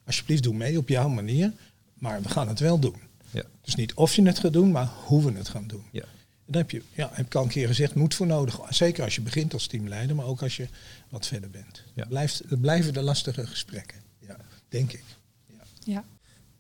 [0.06, 1.51] Alsjeblieft, doe mee op jouw manier.
[1.97, 2.95] Maar we gaan het wel doen.
[3.31, 3.43] Ja.
[3.62, 5.83] Dus niet of je het gaat doen, maar hoe we het gaan doen.
[5.91, 6.01] Ja.
[6.01, 8.60] En daar heb je, ja, heb ik al een keer gezegd, moet voor nodig.
[8.69, 10.67] Zeker als je begint als teamleider, maar ook als je
[11.10, 11.83] wat verder bent.
[11.93, 12.05] Ja.
[12.05, 13.97] Blijft, blijven de lastige gesprekken.
[14.19, 14.38] Ja,
[14.69, 15.03] denk ik.
[15.83, 16.03] Ja.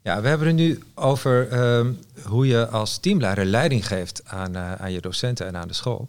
[0.01, 4.73] Ja, we hebben het nu over ehm, hoe je als teamleider leiding geeft aan, eh,
[4.73, 6.07] aan je docenten en aan de school.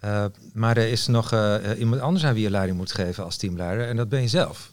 [0.00, 3.36] Eh, maar er is nog eh, iemand anders aan wie je leiding moet geven als
[3.36, 4.72] teamleider en dat ben je zelf.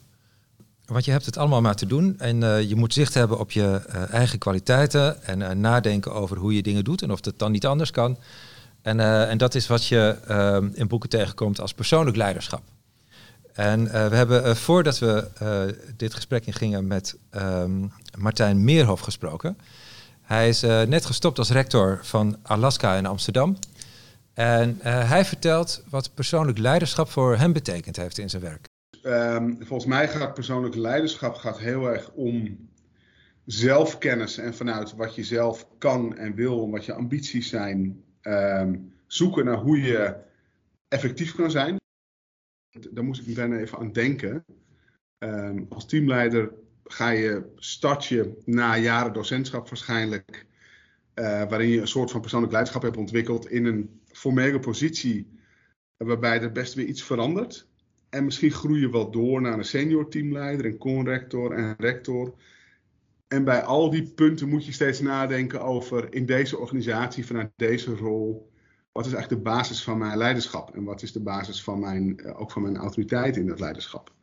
[0.85, 3.51] Want je hebt het allemaal maar te doen en eh, je moet zicht hebben op
[3.51, 7.39] je eh, eigen kwaliteiten en eh, nadenken over hoe je dingen doet en of het
[7.39, 8.17] dan niet anders kan.
[8.81, 12.61] En, en dat is wat je ehm, in boeken tegenkomt als persoonlijk leiderschap.
[13.53, 15.27] En we hebben voordat we
[15.97, 19.57] dit gesprek ingingen met ehm, Martijn Meerhof gesproken.
[20.21, 23.57] Hij is net gestopt als rector van Alaska in Amsterdam.
[24.33, 28.67] En hij vertelt wat persoonlijk leiderschap voor hem betekend heeft in zijn werk.
[29.05, 32.69] Ehm, volgens mij gaat persoonlijk leiderschap gaat heel erg om
[33.45, 39.45] zelfkennis en vanuit wat je zelf kan en wil, wat je ambities zijn, ehm, zoeken
[39.45, 40.15] naar hoe je
[40.87, 41.75] effectief kan zijn.
[42.91, 44.45] Daar moest ik meteen even aan denken.
[45.17, 50.45] Ehm, als teamleider ga je start je na jaren docentschap waarschijnlijk,
[51.13, 55.39] eh, waarin je een soort van persoonlijk leiderschap hebt ontwikkeld in een formele positie
[55.97, 57.73] waarbij er best weer iets verandert.
[58.15, 62.33] En misschien groei je wel door naar een senior teamleider, een conrector en rector.
[63.27, 67.95] En bij al die punten moet je steeds nadenken over in deze organisatie, vanuit deze
[67.95, 68.51] rol,
[68.91, 70.75] wat is eigenlijk de basis van mijn leiderschap?
[70.75, 74.13] En wat is de basis van mijn, eh, ook van mijn autoriteit in dat leiderschap?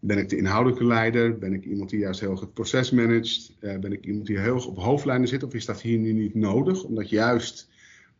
[0.00, 1.38] Ben ik de inhoudelijke leider?
[1.38, 3.52] Ben ik iemand die juist heel het proces managt?
[3.60, 5.42] Eh, ben ik iemand die heel op hoofdlijnen zit?
[5.42, 6.84] Of is dat hier nu niet nodig?
[6.84, 7.68] Omdat juist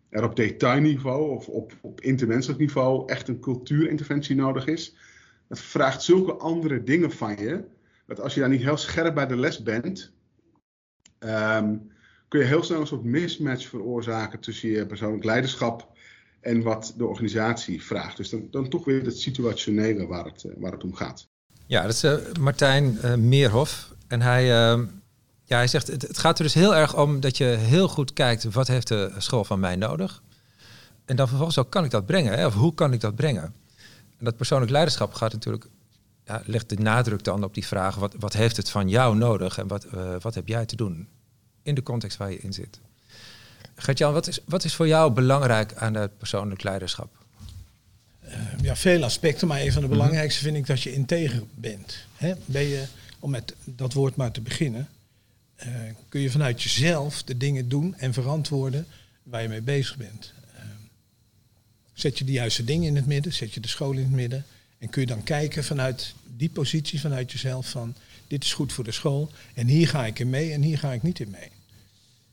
[0.08, 4.96] er op detailniveau of op, op intermenselijk niveau echt een cultuurinterventie nodig is.
[5.48, 7.64] Het vraagt zulke andere dingen van je,
[8.06, 10.12] dat als je daar niet heel scherp bij de les bent,
[11.18, 11.76] ehm,
[12.28, 15.94] kun je heel snel een soort mismatch veroorzaken tussen je persoonlijk leiderschap
[16.40, 18.16] en wat de organisatie vraagt.
[18.16, 21.28] Dus dan, dan toch weer het situationele waar het, eh, waar het om gaat.
[21.66, 23.94] Ja, dat is eh, Martijn eh, Meerhof.
[24.08, 24.84] En hij, ehm,
[25.44, 28.12] ja, hij zegt, het, het gaat er dus heel erg om dat je heel goed
[28.12, 30.22] kijkt, wat heeft de school van mij nodig?
[31.04, 32.38] En dan vervolgens ook, kan ik dat brengen?
[32.38, 32.46] Hè?
[32.46, 33.54] Of hoe kan ik dat brengen?
[34.18, 35.66] Dat persoonlijk leiderschap gaat natuurlijk,
[36.24, 39.58] ja, legt de nadruk dan op die vraag, wat, wat heeft het van jou nodig
[39.58, 41.08] en wat, eh, wat heb jij te doen?
[41.62, 42.78] In de context waar je in zit.
[43.74, 47.08] Gert-Jan, wat is, wat is voor jou belangrijk aan het persoonlijk leiderschap?
[48.20, 49.96] Eh, ja, veel aspecten, maar een van de Mhm.
[49.96, 51.96] belangrijkste vind ik dat je integer bent.
[52.16, 52.34] Hè?
[52.44, 52.84] Ben je,
[53.18, 54.88] om met dat woord maar te beginnen,
[55.56, 55.68] eh,
[56.08, 58.86] kun je vanuit jezelf de dingen doen en verantwoorden
[59.22, 60.32] waar je mee bezig bent.
[61.96, 64.44] Zet je de juiste dingen in het midden, zet je de school in het midden
[64.78, 67.94] en kun je dan kijken vanuit die positie, vanuit jezelf van
[68.26, 70.92] dit is goed voor de school en hier ga ik in mee en hier ga
[70.92, 71.50] ik niet in mee.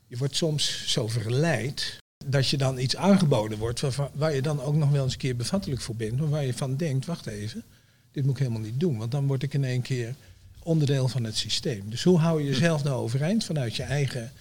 [0.08, 3.82] Je wordt soms zo verleid dat je dan iets aangeboden wordt
[4.14, 6.54] waar je dan ook nog wel eens een keer bevattelijk voor bent, maar waar je
[6.54, 7.64] van denkt, wacht even,
[8.12, 10.16] dit moet ik helemaal niet doen, want dan word ik in één keer
[10.60, 11.90] onderdeel van het systeem.
[11.90, 14.32] Dus hoe hou je jezelf nou overeind vanuit je eigen,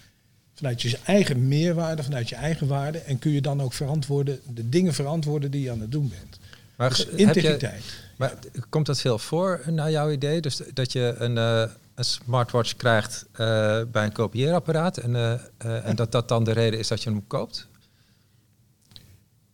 [0.53, 4.69] vanuit je eigen meerwaarde, vanuit je eigen waarde en kun je dan ook verantwoorden, de
[4.69, 6.39] dingen verantwoorden die je aan het doen bent.
[6.75, 7.83] Maar Dus heb je- integriteit.
[8.17, 8.33] Maar
[8.69, 10.41] komt dat veel voor naar jouw idee?
[10.41, 11.63] Dus dat je een, eh,
[11.95, 13.37] een smartwatch krijgt eh,
[13.91, 17.27] bij een kopieerapparaat en, eh, en dat dat dan de reden is dat je hem
[17.27, 17.67] koopt?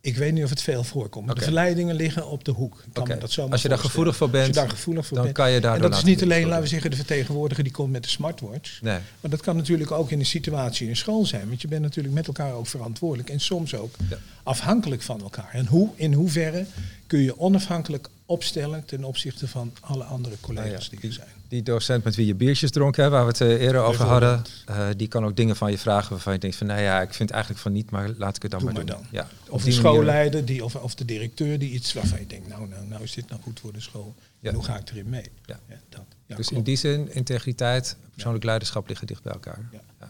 [0.02, 1.36] Ik weet niet of het veel voorkomt.
[1.36, 2.84] De verleidingen liggen op de hoek.
[2.94, 5.38] Kan dat Als je daar gevoelig voor Als bent, je daar gevoelig voor dan bent.
[5.38, 7.92] kan je daardoor en dat is niet alleen, laten we zeggen, de vertegenwoordiger die komt
[7.92, 8.82] met de smartwatch.
[8.82, 8.98] Nee.
[9.22, 11.48] Maar dat kan natuurlijk ook in een situatie in school zijn.
[11.48, 13.30] Want je bent natuurlijk met elkaar ook verantwoordelijk.
[13.30, 14.18] En soms ook Ja.
[14.44, 15.50] afhankelijk van elkaar.
[15.52, 16.66] En hoe, in hoeverre
[17.08, 21.28] kun je onafhankelijk opstellen ten opzichte van alle andere collega's Nou ja, die er zijn.
[21.48, 24.44] Die docent met wie je biertjes dronk, hè, waar we het eh, eerder over hadden,
[24.66, 27.14] eh, die kan ook dingen van je vragen waarvan je denkt van, nou ja, ik
[27.14, 29.04] vind eigenlijk van niet, maar laat ik het dan Doe maar, maar doen.
[29.12, 29.12] dan.
[29.12, 32.68] Ja, Of manier- schoolleider die, of, of de directeur die iets waarvan je denkt, nou,
[32.68, 34.16] nou, nou is dit nou goed voor de school.
[34.42, 35.26] En hoe ga ik erin mee?
[35.46, 35.60] Ja.
[35.90, 36.02] dat.
[36.26, 39.70] Ja, dus in die zin, integriteit, persoonlijk leiderschap liggen dicht bij elkaar.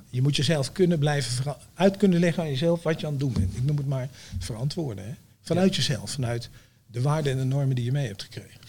[0.10, 3.34] Je moet jezelf kunnen blijven uit kunnen leggen aan jezelf wat je aan het doen
[3.34, 3.56] bent.
[3.56, 5.06] Ik noem het maar verantwoorden.
[5.06, 5.14] Hè?
[5.42, 6.50] Vanuit jezelf, vanuit
[6.92, 8.60] de waarden en de normen die je mee hebt gekregen.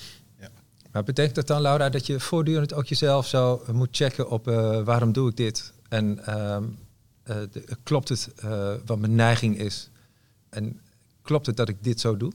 [0.92, 4.83] Maar betekent dat dan, Laura, dat je voortdurend ook jezelf zo moet checken op eh,
[4.83, 5.72] waarom doe ik dit?
[5.88, 6.64] En ehm,
[7.22, 9.90] eh, de- klopt het eh, wat mijn neiging is?
[10.48, 10.80] En
[11.22, 12.33] klopt het dat ik dit zo doe?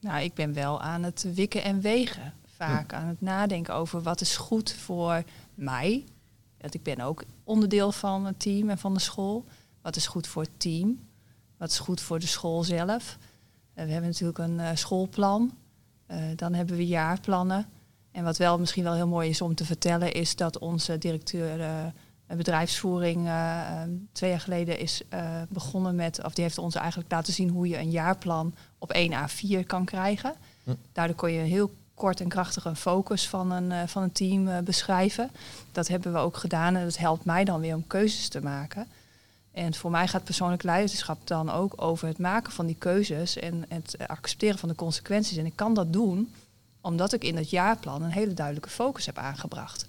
[0.00, 2.34] Nou, ik ben wel aan het wikken en wegen.
[2.56, 5.22] Vaak aan het nadenken over wat is goed voor
[5.54, 6.04] mij.
[6.60, 9.44] Want ik ben ook onderdeel van het team en van de school.
[9.82, 11.00] Wat is goed voor het team?
[11.56, 13.18] Wat is goed voor de school zelf?
[13.74, 15.52] Eh, we hebben natuurlijk een eh, schoolplan.
[16.06, 17.66] Eh, dan hebben we jaarplannen.
[18.10, 21.92] En wat wel misschien wel heel mooi is om te vertellen, is dat onze directeur
[22.26, 23.82] bedrijfsvoering uh,
[24.12, 25.02] twee jaar geleden is
[25.48, 29.12] begonnen met, of die heeft ons eigenlijk laten zien hoe je een jaarplan op 1
[29.12, 30.34] A4 kan krijgen.
[30.64, 30.74] Hm.
[30.92, 35.30] Daardoor kon je heel kort en krachtig een focus van een, van een team beschrijven.
[35.72, 38.86] Dat hebben we ook gedaan en dat helpt mij dan weer om keuzes te maken.
[39.52, 43.64] En voor mij gaat persoonlijk leiderschap dan ook over het maken van die keuzes en
[43.68, 45.36] het accepteren van de consequenties.
[45.36, 46.34] En ik kan dat doen
[46.80, 49.86] omdat ik in het jaarplan een hele duidelijke focus heb aangebracht.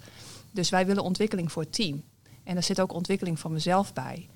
[0.52, 2.04] Dus wij willen ontwikkeling voor het team.
[2.43, 4.30] En daar zit ook ontwikkeling van mezelf bij.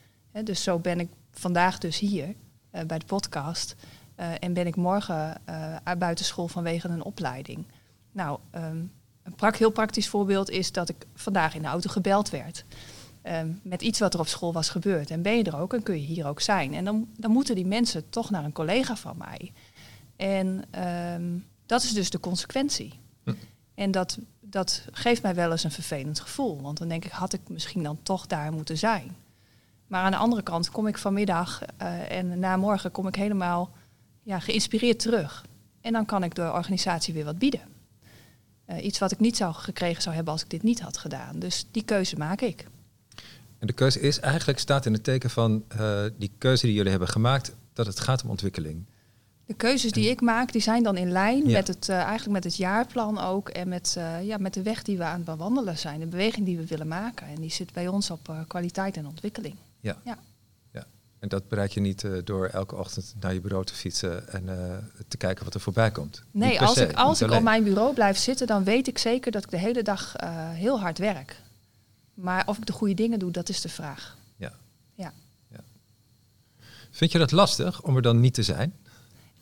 [0.44, 3.76] dus zo ben ik vandaag dus hier uh, bij de podcast.
[4.20, 7.66] Uh, en ben ik morgen uh, buitenschool vanwege een opleiding.
[8.12, 8.92] Nou, um,
[9.24, 12.66] een heel praktisch voorbeeld is dat ik vandaag in de auto gebeld werd.
[13.32, 15.12] Um, met iets wat er op school was gebeurd.
[15.12, 16.74] En ben je er ook en kun je hier ook zijn.
[16.74, 19.54] En dan, dan moeten die mensen toch naar een collega van mij.
[20.16, 20.63] En
[21.16, 23.00] um, dat is dus de consequentie.
[23.24, 23.34] Hm.
[23.76, 26.62] En dat, dat geeft mij wel eens een vervelend gevoel.
[26.62, 29.16] Want dan denk ik, had ik misschien dan toch daar moeten zijn.
[29.88, 33.72] Maar aan de andere kant kom ik vanmiddag uh, en na morgen kom ik helemaal
[34.24, 35.46] ja, geïnspireerd terug.
[35.82, 37.62] En dan kan ik de organisatie weer wat bieden.
[38.68, 41.40] Uh, iets wat ik niet zou gekregen zou hebben als ik dit niet had gedaan.
[41.40, 42.68] Dus die keuze maak ik.
[43.60, 46.91] En de keuze is eigenlijk, staat in het teken van uh, die keuze die jullie
[46.91, 48.86] hebben gemaakt, dat het gaat om ontwikkeling.
[49.46, 52.43] De keuzes die ik maak, die zijn dan in lijn met het, uh, eigenlijk met
[52.43, 53.50] het jaarplan ook.
[53.50, 56.00] En met, uh, ja, met de weg die we aan het bewandelen zijn.
[56.00, 57.28] De beweging die we willen maken.
[57.28, 59.56] En die zit bij ons op uh, kwaliteit en ontwikkeling.
[59.80, 59.98] Ja.
[60.04, 60.17] ja.
[60.74, 60.86] ja.
[61.20, 64.46] En dat bereik je niet door elke ochtend naar je bureau te fietsen en
[65.08, 66.24] te kijken wat er voorbij komt.
[66.32, 69.43] Nee, als ik, als ik op mijn bureau blijf zitten, dan weet ik zeker dat
[69.43, 70.13] ik de hele dag
[70.54, 71.41] heel hard werk.
[72.18, 74.18] Maar of ik de goede dingen doe, dat is de vraag.
[74.36, 74.54] Ja.
[74.94, 75.14] ja.
[75.52, 75.60] ja.
[76.92, 78.74] Vind je dat lastig om er dan niet te zijn?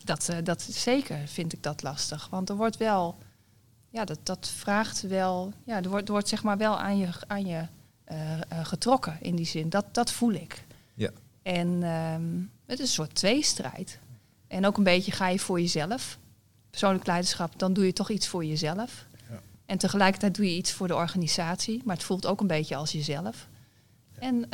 [0.04, 2.28] Dat, uh, dat zeker vind ik dat lastig.
[2.30, 3.18] Want er wordt wel,
[3.88, 7.08] ja, dat, dat vraagt wel, ja, er wordt, er wordt zeg maar wel aan je,
[7.26, 7.66] aan je
[8.12, 9.68] uh, uh, getrokken in die zin.
[9.68, 10.64] Dat, dat voel ik.
[10.94, 11.10] Ja.
[11.42, 13.98] En um, het is een soort tweestrijd.
[14.46, 16.18] En ook een beetje ga je voor jezelf.
[16.70, 19.06] Persoonlijk leiderschap, dan doe je toch iets voor jezelf.
[19.66, 21.82] En tegelijkertijd doe je iets voor de organisatie.
[21.84, 23.48] Maar het voelt ook een beetje als jezelf.
[24.12, 24.20] Ja.
[24.20, 24.48] En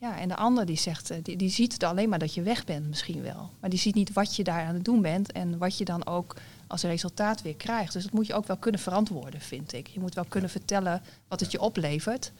[0.00, 2.64] ja, en de ander die zegt, die, die ziet het alleen maar dat je weg
[2.64, 3.50] bent misschien wel.
[3.60, 6.06] Maar die ziet niet wat je daar aan het doen bent en wat je dan
[6.06, 7.92] ook als resultaat weer krijgt.
[7.92, 9.86] Dus dat moet je ook wel kunnen verantwoorden, vind ik.
[9.86, 12.32] Je moet wel kunnen vertellen wat het je oplevert.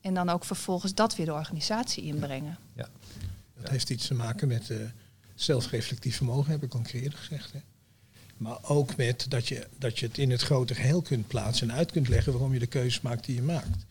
[0.00, 2.58] En dan ook vervolgens dat weer de organisatie inbrengen.
[2.72, 2.88] Ja.
[3.60, 4.78] Dat heeft iets te maken met uh,
[5.34, 7.52] zelfreflectief vermogen, heb ik al eerder gezegd.
[7.52, 7.58] Hè.
[8.38, 11.76] Maar ook met dat je, dat je het in het grote geheel kunt plaatsen en
[11.76, 13.86] uit kunt leggen waarom je de keuzes maakt die je maakt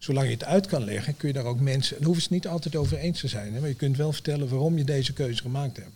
[0.00, 1.96] zolang je het uit kan leggen, kun je daar ook mensen.
[1.96, 4.48] Daar hoeven het niet altijd over eens te zijn, hè, maar je kunt wel vertellen
[4.48, 5.90] waarom je deze keuze gemaakt hebt.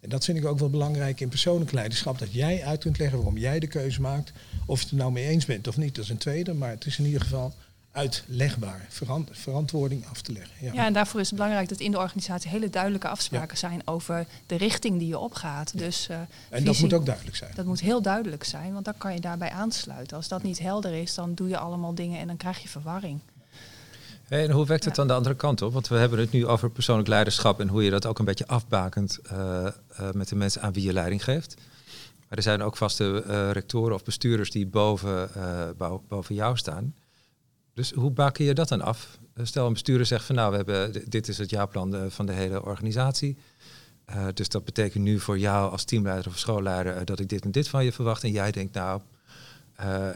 [0.00, 3.16] En dat vind ik ook wel belangrijk in persoonlijk leiderschap, dat jij uit kunt leggen
[3.16, 4.32] waarom jij de keuze maakt.
[4.66, 6.70] Of je het er nou mee eens bent of niet, dat is een tweede, maar
[6.70, 7.54] het is in ieder geval
[7.92, 10.52] uitlegbaar, verant verantwoording af te leggen.
[10.60, 10.72] Ja.
[10.72, 10.86] ja.
[10.86, 14.56] en daarvoor is het belangrijk dat in de organisatie hele duidelijke afspraken zijn over de
[14.56, 15.72] richting die je opgaat.
[15.74, 15.78] Ja.
[15.80, 16.16] Dus, uh,
[16.48, 17.50] en dat moet ook duidelijk zijn.
[17.54, 20.16] Dat moet heel duidelijk zijn, want dan kan je daarbij aansluiten.
[20.16, 23.20] Als dat niet helder is, dan doe je allemaal dingen en dan krijg je verwarring.
[24.24, 25.02] Hey, en hoe werkt het ja.
[25.02, 25.72] aan de andere kant op?
[25.72, 28.46] Want we hebben het nu over persoonlijk leiderschap en hoe je dat ook een beetje
[28.46, 29.66] afbakent uh,
[30.00, 31.54] uh, met de mensen aan wie je leiding geeft.
[32.28, 35.30] Maar er zijn ook vaste uh, rectoren of bestuurders die boven,
[36.08, 36.94] boven jou staan.
[37.78, 39.18] Dus hoe baken je dat dan af?
[39.42, 42.64] Stel een bestuurder zegt van nou, we hebben, dit is het jaarplan van de hele
[42.64, 43.36] organisatie.
[44.10, 47.50] Uh, dus dat betekent nu voor jou als teamleider of schoolleider dat ik dit en
[47.50, 48.24] dit van je verwacht.
[48.24, 49.00] En jij denkt nou,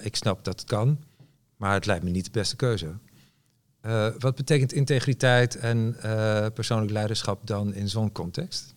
[0.01, 0.98] ik snap dat het kan,
[1.57, 2.92] maar het lijkt me niet de beste keuze.
[4.18, 5.96] wat betekent integriteit en
[6.55, 8.75] persoonlijk leiderschap dan in zo'n context?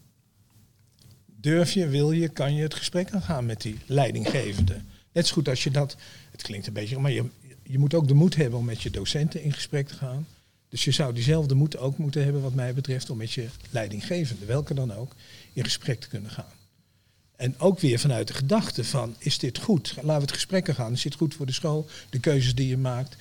[1.26, 4.82] Durf je, wil je, kan je het gesprek aangaan met die leidinggevende?
[5.12, 5.96] Net zo goed als je dat,
[6.32, 7.30] het klinkt een beetje, maar je,
[7.68, 10.28] je moet ook de moed hebben om met je docenten in gesprek te gaan.
[10.70, 14.46] Dus je zou diezelfde moed ook moeten hebben, wat mij betreft, om met je leidinggevende,
[14.46, 15.16] welke dan ook,
[15.54, 16.54] in gesprek te kunnen gaan.
[17.36, 19.94] En ook weer vanuit de gedachte van, is dit goed?
[19.96, 20.94] Laten we het gesprek gaan.
[20.94, 21.88] Is dit goed voor de school?
[22.10, 23.16] De keuzes die je maakt.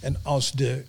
[0.00, 0.84] En als de,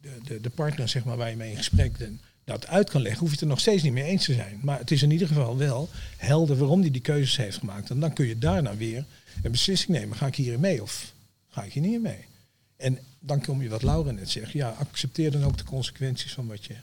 [0.00, 3.20] de, de, partner zeg maar, waar je mee in gesprek bent, dat uit kan leggen,
[3.20, 4.60] hoef je het er nog steeds niet mee eens te zijn.
[4.62, 7.90] Maar het is in ieder geval wel helder waarom hij die keuzes heeft gemaakt.
[7.90, 9.04] En dan kun je daarna weer
[9.42, 10.16] een beslissing nemen.
[10.16, 11.12] Ga ik hierin mee of
[11.50, 12.24] ga ik hier niet mee.
[12.76, 14.50] En dan kom je wat Laura net zegt.
[14.52, 16.76] Ja, accepteer dan ook de consequenties van wat je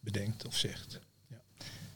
[0.00, 1.00] bedenkt of zegt.
[1.26, 1.36] Ja.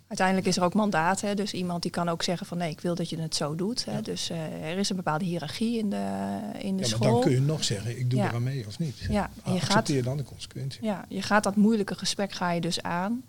[0.07, 1.21] Uiteindelijk is er ook mandaat.
[1.21, 1.35] Hè?
[1.35, 3.85] Dus iemand die kan ook zeggen van nee, ik wil dat je het zo doet.
[3.85, 4.03] Hè?
[4.03, 7.01] Dus uh, er is een bepaalde hiërarchie in de, in de ja, school.
[7.01, 8.29] Maar dan kun je nog zeggen, ik doe ja.
[8.29, 8.99] eraan mee of niet.
[8.99, 10.81] Ja, en je accepteer gaat, dan de consequenties.
[10.83, 13.23] Ja, je gaat dat moeilijke gesprek ga je dus aan.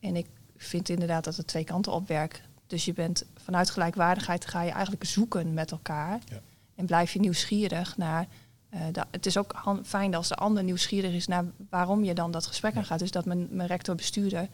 [0.00, 2.40] En ik vind inderdaad dat het twee kanten op werkt.
[2.66, 6.20] Dus je bent vanuit gelijkwaardigheid ga je eigenlijk zoeken met elkaar.
[6.28, 6.40] Ja.
[6.82, 8.26] En blijf je nieuwsgierig naar.
[8.70, 8.80] eh,
[9.10, 12.46] het is ook han- fijn als de ander nieuwsgierig is naar waarom je dan dat
[12.46, 12.98] gesprek aangaat.
[12.98, 14.48] Dus dat mijn, mijn rector-bestuurder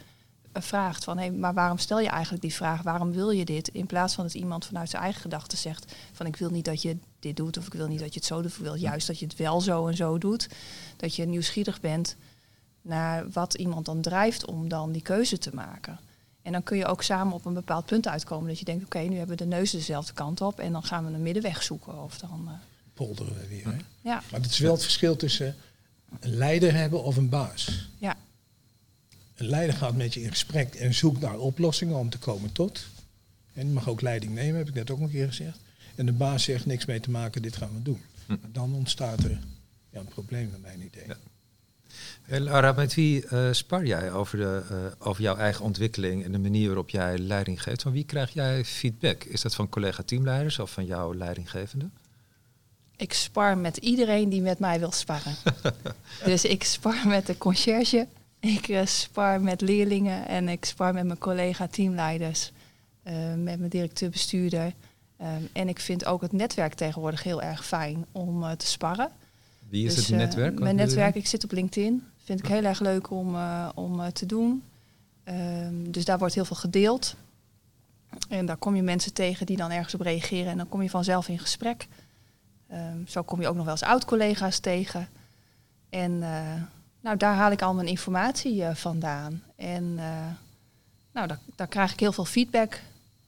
[0.52, 2.82] eh, vraagt van hé, maar waarom stel je eigenlijk die vraag?
[2.82, 3.68] Waarom wil je dit?
[3.68, 6.82] In plaats van dat iemand vanuit zijn eigen gedachten zegt van ik wil niet dat
[6.82, 8.50] je dit doet of ik wil niet dat je het zo doet.
[8.50, 10.48] Of ik wil juist dat je het wel zo en zo doet.
[10.96, 12.16] Dat je nieuwsgierig bent
[12.82, 15.98] naar wat iemand dan drijft om dan die keuze te maken.
[16.48, 18.48] En dan kun je ook samen op een bepaald punt uitkomen.
[18.48, 20.58] Dat je denkt, oké, nu hebben we de neus dezelfde kant op.
[20.58, 22.02] En dan gaan we een middenweg zoeken.
[22.02, 22.52] Of dan, eh,
[22.94, 23.64] Polderen we weer.
[23.64, 23.76] Hè?
[24.00, 25.56] ja, Maar het is wel het verschil tussen
[26.20, 27.88] een leider hebben of een baas.
[27.98, 28.16] ja,
[29.34, 32.86] Een leider gaat met je in gesprek en zoekt naar oplossingen om te komen tot.
[33.52, 35.58] En die mag ook leiding nemen, heb ik net ook een keer gezegd.
[35.94, 38.00] En de baas zegt niks mee te maken, dit gaan we doen.
[38.26, 38.36] Hm.
[38.52, 39.40] Dan ontstaat er
[39.90, 41.06] ja, een probleem naar mijn idee.
[41.06, 41.16] Ja.
[42.28, 46.32] Hey, Lara, met wie eh, spar jij over, de, eh, over jouw eigen ontwikkeling en
[46.32, 47.82] de manier waarop jij leiding geeft?
[47.82, 49.24] Van wie krijg jij feedback?
[49.24, 51.90] Is dat van collega-teamleiders of van jouw leidinggevende?
[52.98, 55.34] ik spar met iedereen die met mij wil sparren.
[56.24, 58.06] dus ik spar met de conciërge.
[58.40, 60.28] Ik eh, spar met leerlingen.
[60.28, 62.52] En ik spar met mijn collega-teamleiders.
[63.02, 64.72] eh, met mijn directeur-bestuurder.
[65.16, 69.10] Ehm, en ik vind ook het netwerk tegenwoordig heel erg fijn om eh, te sparren.
[69.68, 70.52] Wie is Dus, het eh, netwerk?
[70.52, 72.06] Wat mijn netwerk, ik zit op LinkedIn.
[72.24, 74.62] Vind ik heel erg leuk om, eh, om eh, te doen.
[75.24, 77.16] Ehm, dus daar wordt heel veel gedeeld.
[78.28, 80.50] En daar kom je mensen tegen die dan ergens op reageren.
[80.50, 81.86] En dan kom je vanzelf in gesprek.
[82.68, 85.08] Ehm, zo kom je ook nog wel eens oud-collega's tegen.
[85.88, 86.62] En eh,
[87.00, 89.42] nou, daar haal ik al mijn informatie eh, vandaan.
[89.56, 90.26] En eh,
[91.12, 92.80] nou, daar, daar krijg ik heel veel feedback,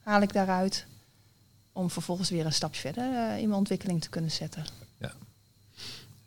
[0.03, 0.87] haal ik daaruit.
[1.73, 4.65] Om vervolgens weer een stapje verder eh, in mijn ontwikkeling te kunnen zetten.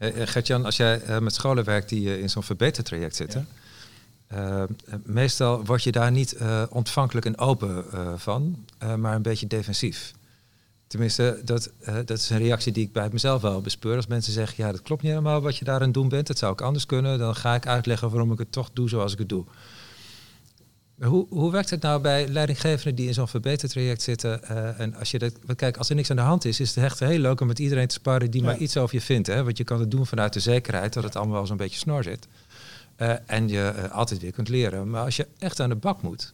[0.04, 3.48] Eh, eh, Gert-Jan, als jij eh, met scholen werkt die in zo'n verbetertraject zitten,
[5.04, 6.38] meestal word je daar niet
[6.70, 7.86] ontvankelijk en open
[8.16, 8.66] van,
[8.98, 10.14] maar een beetje defensief.
[10.88, 11.72] Tenminste, dat,
[12.06, 13.96] dat is een reactie die ik bij mezelf wel bespeur.
[13.96, 16.28] Als mensen zeggen, ja, dat klopt niet helemaal wat je daar aan het doen bent,
[16.28, 19.14] dat zou ik anders kunnen, dan ga ik uitleggen waarom ik het toch doe zoals
[19.14, 19.46] ik het doe.
[21.02, 24.44] Hoe, hoe werkt het nou bij leidinggevenden die in zo'n verbetertraject zitten?
[24.44, 26.84] eh, en als je dat, kijk, als er niks aan de hand is, is het
[26.84, 28.48] echt heel leuk om met iedereen te sparren die Ja.
[28.48, 29.28] maar iets over je vindt.
[29.28, 29.44] Hè?
[29.44, 32.04] Want je kan het doen vanuit de zekerheid dat het allemaal wel zo'n beetje snor
[32.04, 32.28] zit.
[32.96, 34.90] Eh, en je eh, altijd weer kunt leren.
[34.90, 36.34] Maar als je echt aan de bak moet,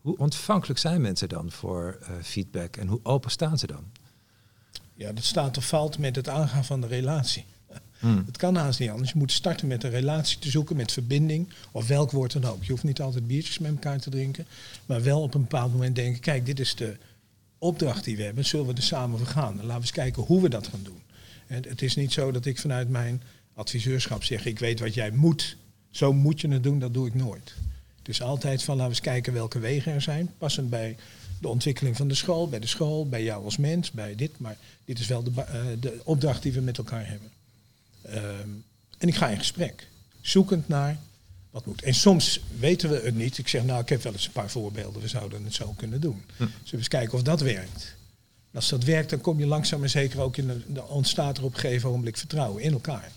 [0.00, 3.84] hoe ontvankelijk zijn mensen dan voor feedback en hoe open staan ze dan?
[4.94, 7.44] Ja, dat staat of valt met het aangaan van de relatie.
[8.04, 8.22] Hmm.
[8.26, 9.12] Het kan haast niet anders.
[9.12, 12.64] Je moet starten met een relatie te zoeken, met verbinding, of welk woord dan ook.
[12.64, 14.46] Je hoeft niet altijd biertjes met elkaar te drinken,
[14.86, 16.96] maar wel op een bepaald moment denken, kijk, dit is de
[17.58, 19.54] opdracht die we hebben, zullen we er samen voor gaan?
[19.54, 21.02] Laten we eens kijken hoe we dat gaan doen.
[21.46, 23.22] En het is niet zo dat ik vanuit mijn
[23.54, 25.56] adviseurschap zeg, ik weet wat jij moet,
[25.90, 27.54] zo moet je het doen, dat doe ik nooit.
[28.02, 30.96] Dus altijd van, laten we eens kijken welke wegen er zijn, passend bij
[31.40, 34.56] de ontwikkeling van de school, bij de school, bij jou als mens, bij dit, maar
[34.84, 37.30] dit is wel de, eh, de opdracht die we met elkaar hebben.
[38.06, 38.48] Ehm,
[38.98, 39.88] en ik ga in gesprek,
[40.20, 40.98] zoekend naar
[41.50, 41.82] wat moet.
[41.82, 43.38] En soms weten we het niet.
[43.38, 46.00] Ik zeg, nou, ik heb wel eens een paar voorbeelden, we zouden het zo kunnen
[46.00, 46.22] doen.
[46.36, 46.42] Hm.
[46.42, 47.94] Zullen we eens kijken of dat werkt.
[48.50, 51.38] En als dat werkt, dan kom je langzaam maar zeker ook in, de, dan ontstaat
[51.38, 53.10] er op een gegeven ogenblik vertrouwen in elkaar.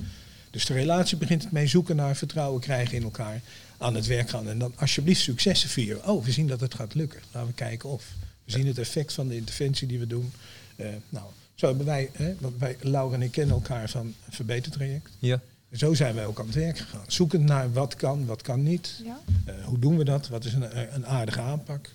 [0.52, 3.42] Dus de relatie begint het mee zoeken naar vertrouwen krijgen in elkaar,
[3.78, 4.50] aan het werk gaan.
[4.50, 6.08] En dan alsjeblieft successen vieren.
[6.08, 7.22] Oh, we zien dat het gaat lukken.
[7.32, 8.06] Laten we kijken of.
[8.44, 10.32] We zien het effect van de interventie die we doen.
[10.76, 11.26] Eh, nou,
[11.58, 15.10] zo hebben wij, hè, want wij, Laura en ik kennen elkaar van een verbetertraject.
[15.20, 15.42] Ja.
[15.70, 17.04] En zo zijn wij ook aan het werk gegaan.
[17.08, 19.02] Zoekend naar wat kan, wat kan niet.
[19.04, 19.20] Ja.
[19.46, 20.28] Eh, hoe doen we dat?
[20.28, 21.90] Wat is een, een aardige aanpak?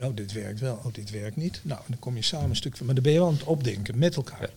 [0.00, 0.80] Oh, dit werkt wel.
[0.84, 1.60] Oh, dit werkt niet.
[1.62, 2.86] Nou, dan kom je samen een stuk van.
[2.86, 4.40] Maar dan ben je wel aan het opdenken met elkaar.
[4.40, 4.48] Ja.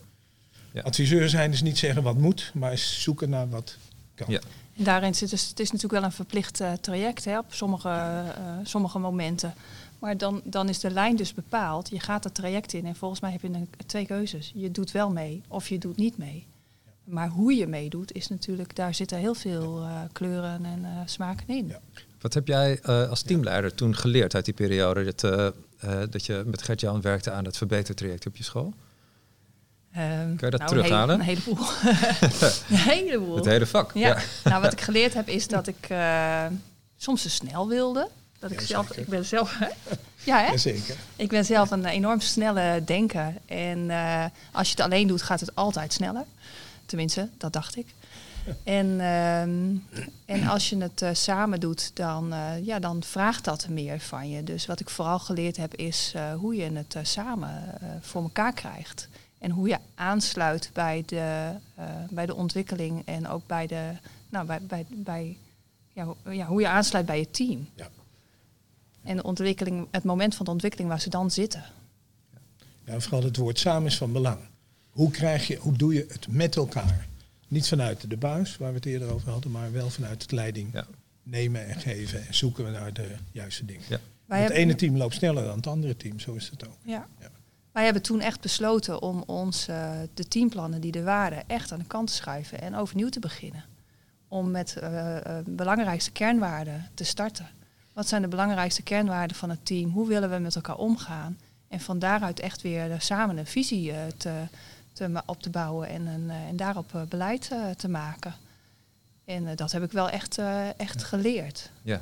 [0.72, 0.82] Ja.
[0.82, 3.76] Adviseur zijn is niet zeggen wat moet, maar is zoeken naar wat
[4.14, 4.26] kan.
[4.30, 4.40] Ja.
[4.76, 7.88] En daarin zit dus, het is natuurlijk wel een verplicht eh, traject hè, op sommige,
[7.88, 9.54] eh, sommige momenten.
[10.02, 11.88] Maar dan, dan is de lijn dus bepaald.
[11.90, 14.52] Je gaat het traject in en volgens mij heb je een, twee keuzes.
[14.54, 16.46] Je doet wel mee of je doet niet mee.
[17.04, 21.48] Maar hoe je meedoet is natuurlijk, daar zitten heel veel eh, kleuren en eh, smaken
[21.48, 21.66] in.
[21.68, 21.80] Ja.
[22.20, 26.26] Wat heb jij eh, als teamleider toen geleerd uit die periode dat, eh, eh, dat
[26.26, 28.72] je met Gert-Jan werkte aan het verbetertraject op je school?
[29.92, 31.14] Ehm, je dat nou, terughalen?
[31.14, 31.66] Een, hele- een heleboel.
[32.70, 33.36] een heleboel.
[33.36, 33.92] Het hele vak.
[33.94, 34.08] Ja.
[34.08, 34.50] Ja.
[34.50, 36.46] nou wat ik geleerd heb is dat ik eh,
[36.96, 38.08] soms te snel wilde.
[38.42, 39.02] Dat ik Ja, zelf, zeker.
[39.02, 39.58] ik ben zelf,
[40.24, 40.50] ja hè?
[40.50, 40.96] Jazeker.
[41.16, 43.34] Ik ben zelf een enorm snelle denker.
[43.46, 46.24] En eh, als je het alleen doet, gaat het altijd sneller.
[46.86, 47.86] Tenminste, dat dacht ik.
[48.64, 53.68] En, ehm, en als je het eh, samen doet, dan, eh, ja, dan vraagt dat
[53.68, 54.44] meer van je.
[54.44, 58.52] Dus wat ik vooral geleerd heb, is eh, hoe je het eh, samen voor elkaar
[58.52, 59.08] krijgt.
[59.42, 63.90] En hoe je aansluit bij de, eh, bij de ontwikkeling en ook bij de,
[64.28, 65.36] nou, bij, bij, bij
[65.92, 67.68] ja, ja, hoe je aansluit bij je team.
[69.02, 71.64] En de ontwikkeling, het moment van de ontwikkeling waar ze dan zitten.
[72.84, 74.38] Ja, vooral het woord samen is van belang.
[74.90, 77.06] Hoe, krijg je, hoe doe je het met elkaar?
[77.48, 80.68] Niet vanuit de buis, waar we het eerder over hadden, maar wel vanuit het leiding
[80.72, 80.86] Ja.
[81.22, 82.26] nemen en geven.
[82.26, 83.82] En zoeken we naar de juiste dingen.
[83.88, 83.98] Ja.
[84.26, 86.76] Wij het hebben- ene team loopt sneller dan het andere team, zo is het ook.
[86.84, 87.06] Ja.
[87.20, 87.30] Ja.
[87.72, 91.78] Wij hebben toen echt besloten om ons, eh, de teamplannen die er waren, echt aan
[91.78, 93.64] de kant te schuiven en overnieuw te beginnen.
[94.28, 97.48] Om met eh, belangrijkste kernwaarden te starten.
[97.92, 99.90] Wat zijn de belangrijkste kernwaarden van het team?
[99.90, 101.38] Hoe willen we met elkaar omgaan?
[101.68, 104.32] En van daaruit echt weer samen een visie eh, te,
[104.92, 108.34] te, op te bouwen en, een, eh, en daarop eh, beleid te maken.
[109.24, 111.70] En eh, dat heb ik wel echt, eh, echt geleerd.
[111.82, 112.00] Ja,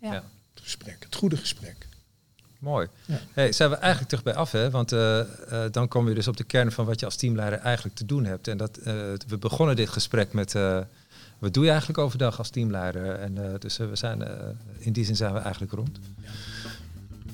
[0.00, 0.12] Ja.
[0.12, 0.22] Ja.
[0.54, 1.86] Het gesprek, het goede gesprek.
[2.58, 2.88] mooi.
[3.06, 3.18] Ja.
[3.32, 4.70] Hey, zijn we eigenlijk terug bij af, hè?
[4.70, 7.58] Want eh, eh, dan komen we dus op de kern van wat je als teamleider
[7.58, 8.48] eigenlijk te doen hebt.
[8.48, 8.84] En dat, eh,
[9.26, 10.78] we begonnen dit gesprek met, eh,
[11.42, 13.14] wat doe je eigenlijk overdag als teamleider?
[13.14, 14.34] En dus eh, we zijn, eh,
[14.78, 15.98] in die zin zijn we eigenlijk rond.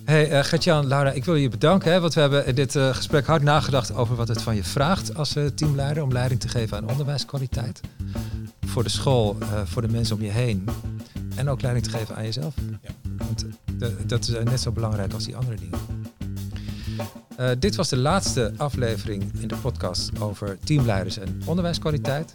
[0.04, 3.26] Hey eh, Gertjan, Laura, ik wil je bedanken, hè, want we hebben in dit gesprek
[3.26, 6.88] hard nagedacht over wat het van je vraagt als teamleider om leiding te geven aan
[6.88, 7.80] onderwijskwaliteit.
[8.61, 10.68] Voor de school, voor de mensen om je heen
[11.34, 12.54] en ook leiding te geven aan jezelf.
[12.82, 12.90] Ja.
[13.16, 13.46] Want
[14.06, 15.78] dat is net zo belangrijk als die andere dingen.
[17.59, 22.34] Dit was de laatste aflevering in de podcast over teamleiders en onderwijskwaliteit.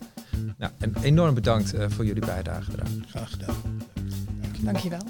[0.57, 3.05] Nou, en enorm bedankt eh, voor jullie bijdrage eraan.
[3.07, 3.55] Graag gedaan.
[4.61, 5.01] Dankjewel.